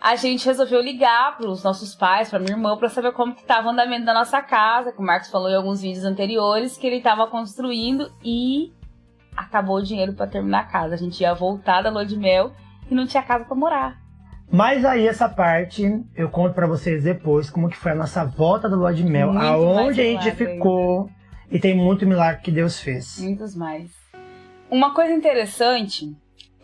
A 0.00 0.14
gente 0.14 0.46
resolveu 0.46 0.80
ligar 0.80 1.36
pros 1.36 1.64
nossos 1.64 1.94
pais, 1.94 2.30
pra 2.30 2.38
minha 2.38 2.52
irmã, 2.52 2.76
pra 2.76 2.88
saber 2.88 3.12
como 3.12 3.34
que 3.34 3.42
tava 3.44 3.66
o 3.66 3.70
andamento 3.70 4.06
da 4.06 4.14
nossa 4.14 4.40
casa, 4.40 4.92
que 4.92 5.00
o 5.00 5.02
Marcos 5.02 5.28
falou 5.28 5.50
em 5.50 5.56
alguns 5.56 5.82
vídeos 5.82 6.04
anteriores, 6.04 6.76
que 6.76 6.86
ele 6.86 7.00
tava 7.00 7.26
construindo 7.26 8.10
e 8.24 8.72
acabou 9.36 9.76
o 9.76 9.82
dinheiro 9.82 10.12
pra 10.12 10.26
terminar 10.26 10.60
a 10.60 10.64
casa. 10.64 10.94
A 10.94 10.98
gente 10.98 11.20
ia 11.20 11.34
voltar 11.34 11.82
da 11.82 11.90
lua 11.90 12.06
de 12.06 12.16
mel 12.16 12.52
e 12.88 12.94
não 12.94 13.06
tinha 13.06 13.22
casa 13.22 13.44
pra 13.44 13.56
morar. 13.56 13.98
Mas 14.50 14.84
aí 14.84 15.06
essa 15.06 15.28
parte 15.28 16.02
eu 16.14 16.30
conto 16.30 16.54
para 16.54 16.66
vocês 16.66 17.02
depois 17.02 17.50
como 17.50 17.68
que 17.68 17.76
foi 17.76 17.92
a 17.92 17.96
nossa 17.96 18.24
volta 18.24 18.68
do 18.68 18.76
lua 18.76 18.94
de 18.94 19.04
mel, 19.04 19.32
muito 19.32 19.44
aonde 19.44 20.00
a 20.00 20.04
gente 20.04 20.30
ficou 20.30 21.02
ainda. 21.02 21.12
e 21.50 21.58
tem 21.58 21.76
muito 21.76 22.06
milagre 22.06 22.40
que 22.40 22.50
Deus 22.52 22.80
fez. 22.80 23.18
Muitos 23.18 23.54
mais. 23.54 23.90
Uma 24.70 24.94
coisa 24.94 25.12
interessante 25.12 26.16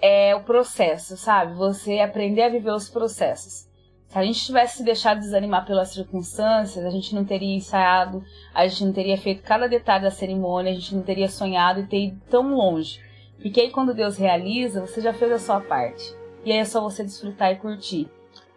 é 0.07 0.37
o 0.37 0.43
processo, 0.43 1.17
sabe? 1.17 1.55
Você 1.55 1.99
aprender 1.99 2.43
a 2.43 2.51
viver 2.51 2.73
os 2.73 2.91
processos. 2.91 3.67
Se 4.07 4.19
a 4.19 4.23
gente 4.23 4.45
tivesse 4.45 4.77
se 4.77 4.85
deixado 4.85 5.21
desanimar 5.21 5.65
pelas 5.65 5.95
circunstâncias, 5.95 6.85
a 6.85 6.91
gente 6.91 7.15
não 7.15 7.25
teria 7.25 7.57
ensaiado, 7.57 8.23
a 8.53 8.67
gente 8.67 8.85
não 8.85 8.93
teria 8.93 9.17
feito 9.17 9.43
cada 9.43 9.67
detalhe 9.67 10.05
da 10.05 10.11
cerimônia, 10.11 10.73
a 10.73 10.75
gente 10.75 10.95
não 10.95 11.03
teria 11.03 11.27
sonhado 11.27 11.81
e 11.81 11.87
ter 11.87 12.05
ido 12.09 12.21
tão 12.29 12.55
longe. 12.55 13.01
Porque 13.41 13.59
aí 13.59 13.71
quando 13.71 13.95
Deus 13.95 14.19
realiza, 14.19 14.83
você 14.83 15.01
já 15.01 15.15
fez 15.15 15.33
a 15.33 15.39
sua 15.39 15.61
parte. 15.63 16.15
E 16.45 16.53
aí 16.53 16.59
é 16.59 16.65
só 16.67 16.83
você 16.83 17.03
desfrutar 17.03 17.53
e 17.53 17.57
curtir. 17.57 18.07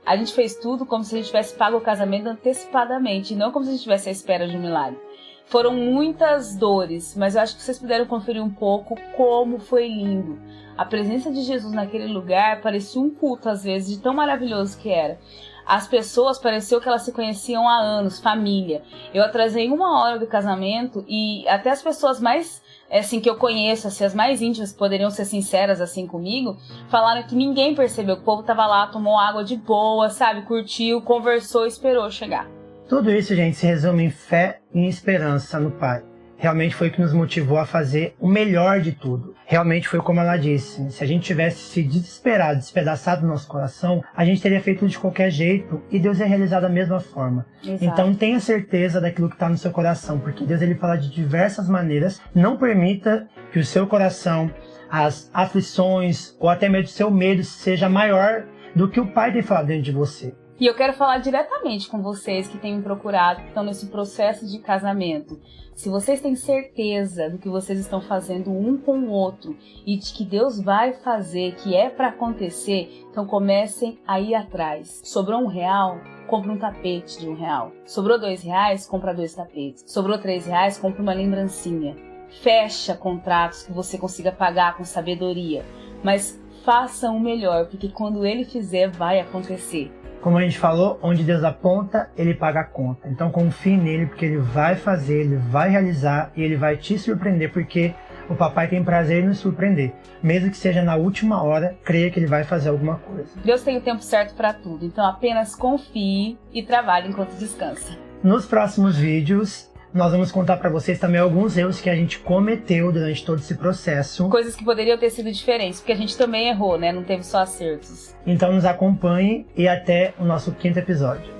A 0.06 0.18
gente 0.18 0.34
fez 0.34 0.54
tudo 0.54 0.86
como 0.86 1.06
se 1.06 1.16
a 1.16 1.18
gente 1.18 1.28
tivesse 1.28 1.56
pago 1.56 1.78
o 1.78 1.82
casamento 1.82 2.28
antecipadamente, 2.28 3.36
não 3.36 3.54
como 3.54 3.64
se 3.64 3.70
a 3.70 3.72
gente 3.72 3.80
estivesse 3.80 4.10
à 4.10 4.12
espera 4.12 4.50
de 4.50 4.58
um 4.58 4.62
milagre. 4.62 5.00
Foram 5.48 5.74
muitas 5.74 6.58
dores, 6.58 7.16
mas 7.16 7.36
eu 7.36 7.42
acho 7.42 7.56
que 7.56 7.62
vocês 7.62 7.80
puderam 7.80 8.06
conferir 8.06 8.44
um 8.44 8.50
pouco 8.50 8.98
como 9.16 9.60
foi 9.60 9.88
lindo. 9.88 10.38
A 10.78 10.84
presença 10.84 11.32
de 11.32 11.42
Jesus 11.42 11.74
naquele 11.74 12.08
lugar 12.08 12.62
parecia 12.62 13.02
um 13.02 13.10
culto 13.10 13.48
às 13.48 13.64
vezes, 13.64 13.96
de 13.96 14.04
tão 14.04 14.14
maravilhoso 14.14 14.78
que 14.78 14.90
era. 14.90 15.18
As 15.66 15.88
pessoas 15.88 16.38
pareceu 16.38 16.82
que 16.82 16.88
elas 16.88 17.04
se 17.04 17.14
conheciam 17.14 17.68
há 17.68 17.78
anos, 17.78 18.20
família. 18.20 18.84
Eu 19.14 19.24
atrasei 19.24 19.70
uma 19.70 20.02
hora 20.02 20.20
do 20.20 20.28
casamento 20.28 21.06
e 21.08 21.48
até 21.48 21.72
as 21.72 21.82
pessoas 21.82 22.20
mais 22.20 22.62
assim 22.92 23.22
que 23.22 23.30
eu 23.30 23.38
conheço, 23.38 23.88
assim, 23.88 24.04
as 24.04 24.14
mais 24.14 24.42
íntimas 24.42 24.74
poderiam 24.74 25.10
ser 25.10 25.26
sinceras 25.26 25.80
assim 25.80 26.08
comigo, 26.08 26.58
falaram 26.90 27.24
que 27.24 27.36
ninguém 27.36 27.74
percebeu, 27.74 28.16
que 28.16 28.22
o 28.22 28.26
povo 28.26 28.44
tava 28.44 28.66
lá, 28.66 28.88
tomou 28.88 29.18
água 29.18 29.44
de 29.44 29.56
boa, 29.56 30.10
sabe, 30.10 30.42
curtiu, 30.44 31.02
conversou, 31.02 31.66
esperou 31.66 32.10
chegar. 32.10 32.57
Tudo 32.88 33.12
isso, 33.12 33.36
gente, 33.36 33.58
se 33.58 33.66
resume 33.66 34.06
em 34.06 34.10
fé 34.10 34.60
e 34.74 34.88
esperança 34.88 35.60
no 35.60 35.72
Pai 35.72 36.04
realmente 36.38 36.76
foi 36.76 36.88
o 36.88 36.92
que 36.92 37.02
nos 37.02 37.12
motivou 37.12 37.58
a 37.58 37.66
fazer 37.66 38.16
o 38.20 38.28
melhor 38.28 38.80
de 38.80 38.92
tudo. 38.92 39.36
Realmente 39.46 39.88
foi 39.88 40.00
como 40.00 40.20
ela 40.20 40.38
disse: 40.38 40.90
se 40.92 41.04
a 41.04 41.08
gente 41.08 41.24
tivesse 41.24 41.58
se 41.58 41.84
desesperado, 41.84 42.60
despedaçado 42.60 43.24
no 43.24 43.30
nosso 43.30 43.48
coração, 43.48 44.04
a 44.16 44.24
gente 44.24 44.42
teria 44.42 44.62
feito 44.62 44.88
de 44.88 44.98
qualquer 44.98 45.32
jeito 45.32 45.82
e 45.90 46.00
Deus 46.00 46.20
ia 46.20 46.26
realizar 46.26 46.60
da 46.60 46.70
mesma 46.70 47.00
forma. 47.00 47.46
Exato. 47.64 47.84
Então 47.84 48.14
tenha 48.14 48.40
certeza 48.40 49.02
daquilo 49.02 49.30
que 49.30 49.36
está 49.36 49.50
no 49.50 49.58
seu 49.58 49.72
coração, 49.72 50.20
porque 50.20 50.46
Deus 50.46 50.62
ele 50.62 50.76
fala 50.76 50.98
de 50.98 51.10
diversas 51.10 51.68
maneiras. 51.68 52.22
Não 52.34 52.58
permita 52.58 53.28
que 53.52 53.60
o 53.60 53.66
seu 53.66 53.88
coração, 53.88 54.52
as 54.90 55.30
aflições 55.34 56.36
ou 56.40 56.50
até 56.50 56.70
mesmo 56.70 56.86
o 56.86 56.92
seu 56.92 57.12
medo 57.12 57.44
seja 57.44 57.90
maior 57.90 58.46
do 58.76 58.88
que 58.88 59.00
o 59.00 59.08
Pai 59.08 59.34
tem 59.34 59.42
falado 59.42 59.68
dentro 59.68 59.84
de 59.84 59.92
você. 59.92 60.34
E 60.60 60.66
eu 60.66 60.74
quero 60.74 60.94
falar 60.94 61.20
diretamente 61.20 61.88
com 61.88 62.02
vocês 62.02 62.48
que 62.48 62.58
têm 62.58 62.78
me 62.78 62.82
procurado, 62.82 63.42
que 63.42 63.50
estão 63.50 63.64
nesse 63.64 63.86
processo 63.88 64.44
de 64.48 64.58
casamento. 64.58 65.40
Se 65.76 65.88
vocês 65.88 66.20
têm 66.20 66.36
certeza 66.36 67.30
do 67.30 67.38
que 67.38 67.48
vocês 67.48 67.78
estão 67.78 68.02
fazendo 68.02 68.50
um 68.50 68.76
com 68.76 68.98
o 68.98 69.12
outro 69.12 69.56
e 69.86 69.96
de 69.96 70.12
que 70.12 70.26
Deus 70.26 70.60
vai 70.60 70.94
fazer, 70.94 71.54
que 71.58 71.76
é 71.76 71.92
para 71.92 72.08
acontecer, 72.08 73.06
então 73.12 73.28
comecem 73.28 74.00
a 74.08 74.20
ir 74.20 74.34
atrás. 74.34 75.00
Sobrou 75.04 75.40
um 75.42 75.46
real? 75.46 76.00
Compre 76.26 76.50
um 76.50 76.58
tapete 76.58 77.20
de 77.20 77.30
um 77.30 77.36
real. 77.36 77.72
Sobrou 77.86 78.20
dois 78.20 78.42
reais? 78.42 78.88
Compra 78.88 79.14
dois 79.14 79.36
tapetes. 79.36 79.84
Sobrou 79.86 80.18
três 80.18 80.48
reais? 80.48 80.80
Compre 80.80 81.04
uma 81.04 81.14
lembrancinha. 81.14 81.96
Fecha 82.42 82.96
contratos 82.96 83.62
que 83.62 83.72
você 83.72 83.96
consiga 83.96 84.32
pagar 84.32 84.76
com 84.76 84.84
sabedoria. 84.84 85.64
Mas 86.04 86.42
faça 86.66 87.12
o 87.12 87.20
melhor, 87.20 87.68
porque 87.68 87.90
quando 87.90 88.26
ele 88.26 88.44
fizer, 88.44 88.90
vai 88.90 89.20
acontecer. 89.20 89.92
Como 90.28 90.40
a 90.40 90.42
gente 90.42 90.60
falou, 90.60 91.00
onde 91.02 91.24
Deus 91.24 91.42
aponta, 91.42 92.10
ele 92.18 92.34
paga 92.34 92.60
a 92.60 92.64
conta. 92.66 93.08
Então 93.08 93.32
confie 93.32 93.78
nele, 93.78 94.08
porque 94.08 94.26
ele 94.26 94.40
vai 94.40 94.76
fazer, 94.76 95.22
ele 95.22 95.38
vai 95.38 95.70
realizar 95.70 96.34
e 96.36 96.44
ele 96.44 96.58
vai 96.58 96.76
te 96.76 97.00
surpreender, 97.00 97.54
porque 97.54 97.96
o 98.30 98.36
papai 98.36 98.68
tem 98.68 98.84
prazer 98.84 99.24
em 99.24 99.28
nos 99.28 99.38
surpreender. 99.38 99.94
Mesmo 100.22 100.52
que 100.52 100.58
seja 100.58 100.84
na 100.84 100.98
última 100.98 101.42
hora, 101.42 101.78
creia 101.82 102.12
que 102.12 102.20
ele 102.20 102.28
vai 102.28 102.44
fazer 102.44 102.68
alguma 102.68 102.96
coisa. 102.96 103.40
Deus 103.42 103.64
tem 103.64 103.78
o 103.78 103.82
tempo 103.82 104.04
certo 104.04 104.36
para 104.36 104.52
tudo, 104.52 104.86
então 104.86 105.06
apenas 105.06 105.56
confie 105.56 106.38
e 106.52 106.62
trabalhe 106.62 107.08
enquanto 107.08 107.32
descansa. 107.38 107.98
Nos 108.22 108.46
próximos 108.46 108.98
vídeos, 108.98 109.72
nós 109.94 110.12
vamos 110.12 110.32
contar 110.32 110.58
para 110.58 110.70
vocês 110.70 111.00
também 111.00 111.20
alguns 111.20 111.58
erros 111.58 111.82
que 111.82 111.90
a 111.90 111.96
gente 111.96 112.20
cometeu 112.20 112.92
durante 112.92 113.26
todo 113.26 113.40
esse 113.40 113.56
processo. 113.56 114.30
Coisas 114.30 114.56
que 114.56 114.64
poderiam 114.64 114.98
ter 114.98 115.10
sido 115.10 115.32
diferentes, 115.32 115.80
porque 115.80 115.92
a 115.92 115.98
gente 115.98 116.18
também 116.18 116.50
errou, 116.50 116.78
né? 116.78 116.92
Não 116.92 117.04
teve 117.04 117.24
só 117.24 117.40
acertos. 117.40 118.16
Então 118.26 118.52
nos 118.52 118.66
acompanhe 118.66 119.46
e 119.56 119.68
até 119.68 120.14
o 120.20 120.26
nosso 120.26 120.52
quinto 120.52 120.80
episódio. 120.80 121.32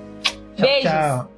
Tchau, 0.56 0.66
Beijos. 0.66 0.90
tchau. 0.90 1.37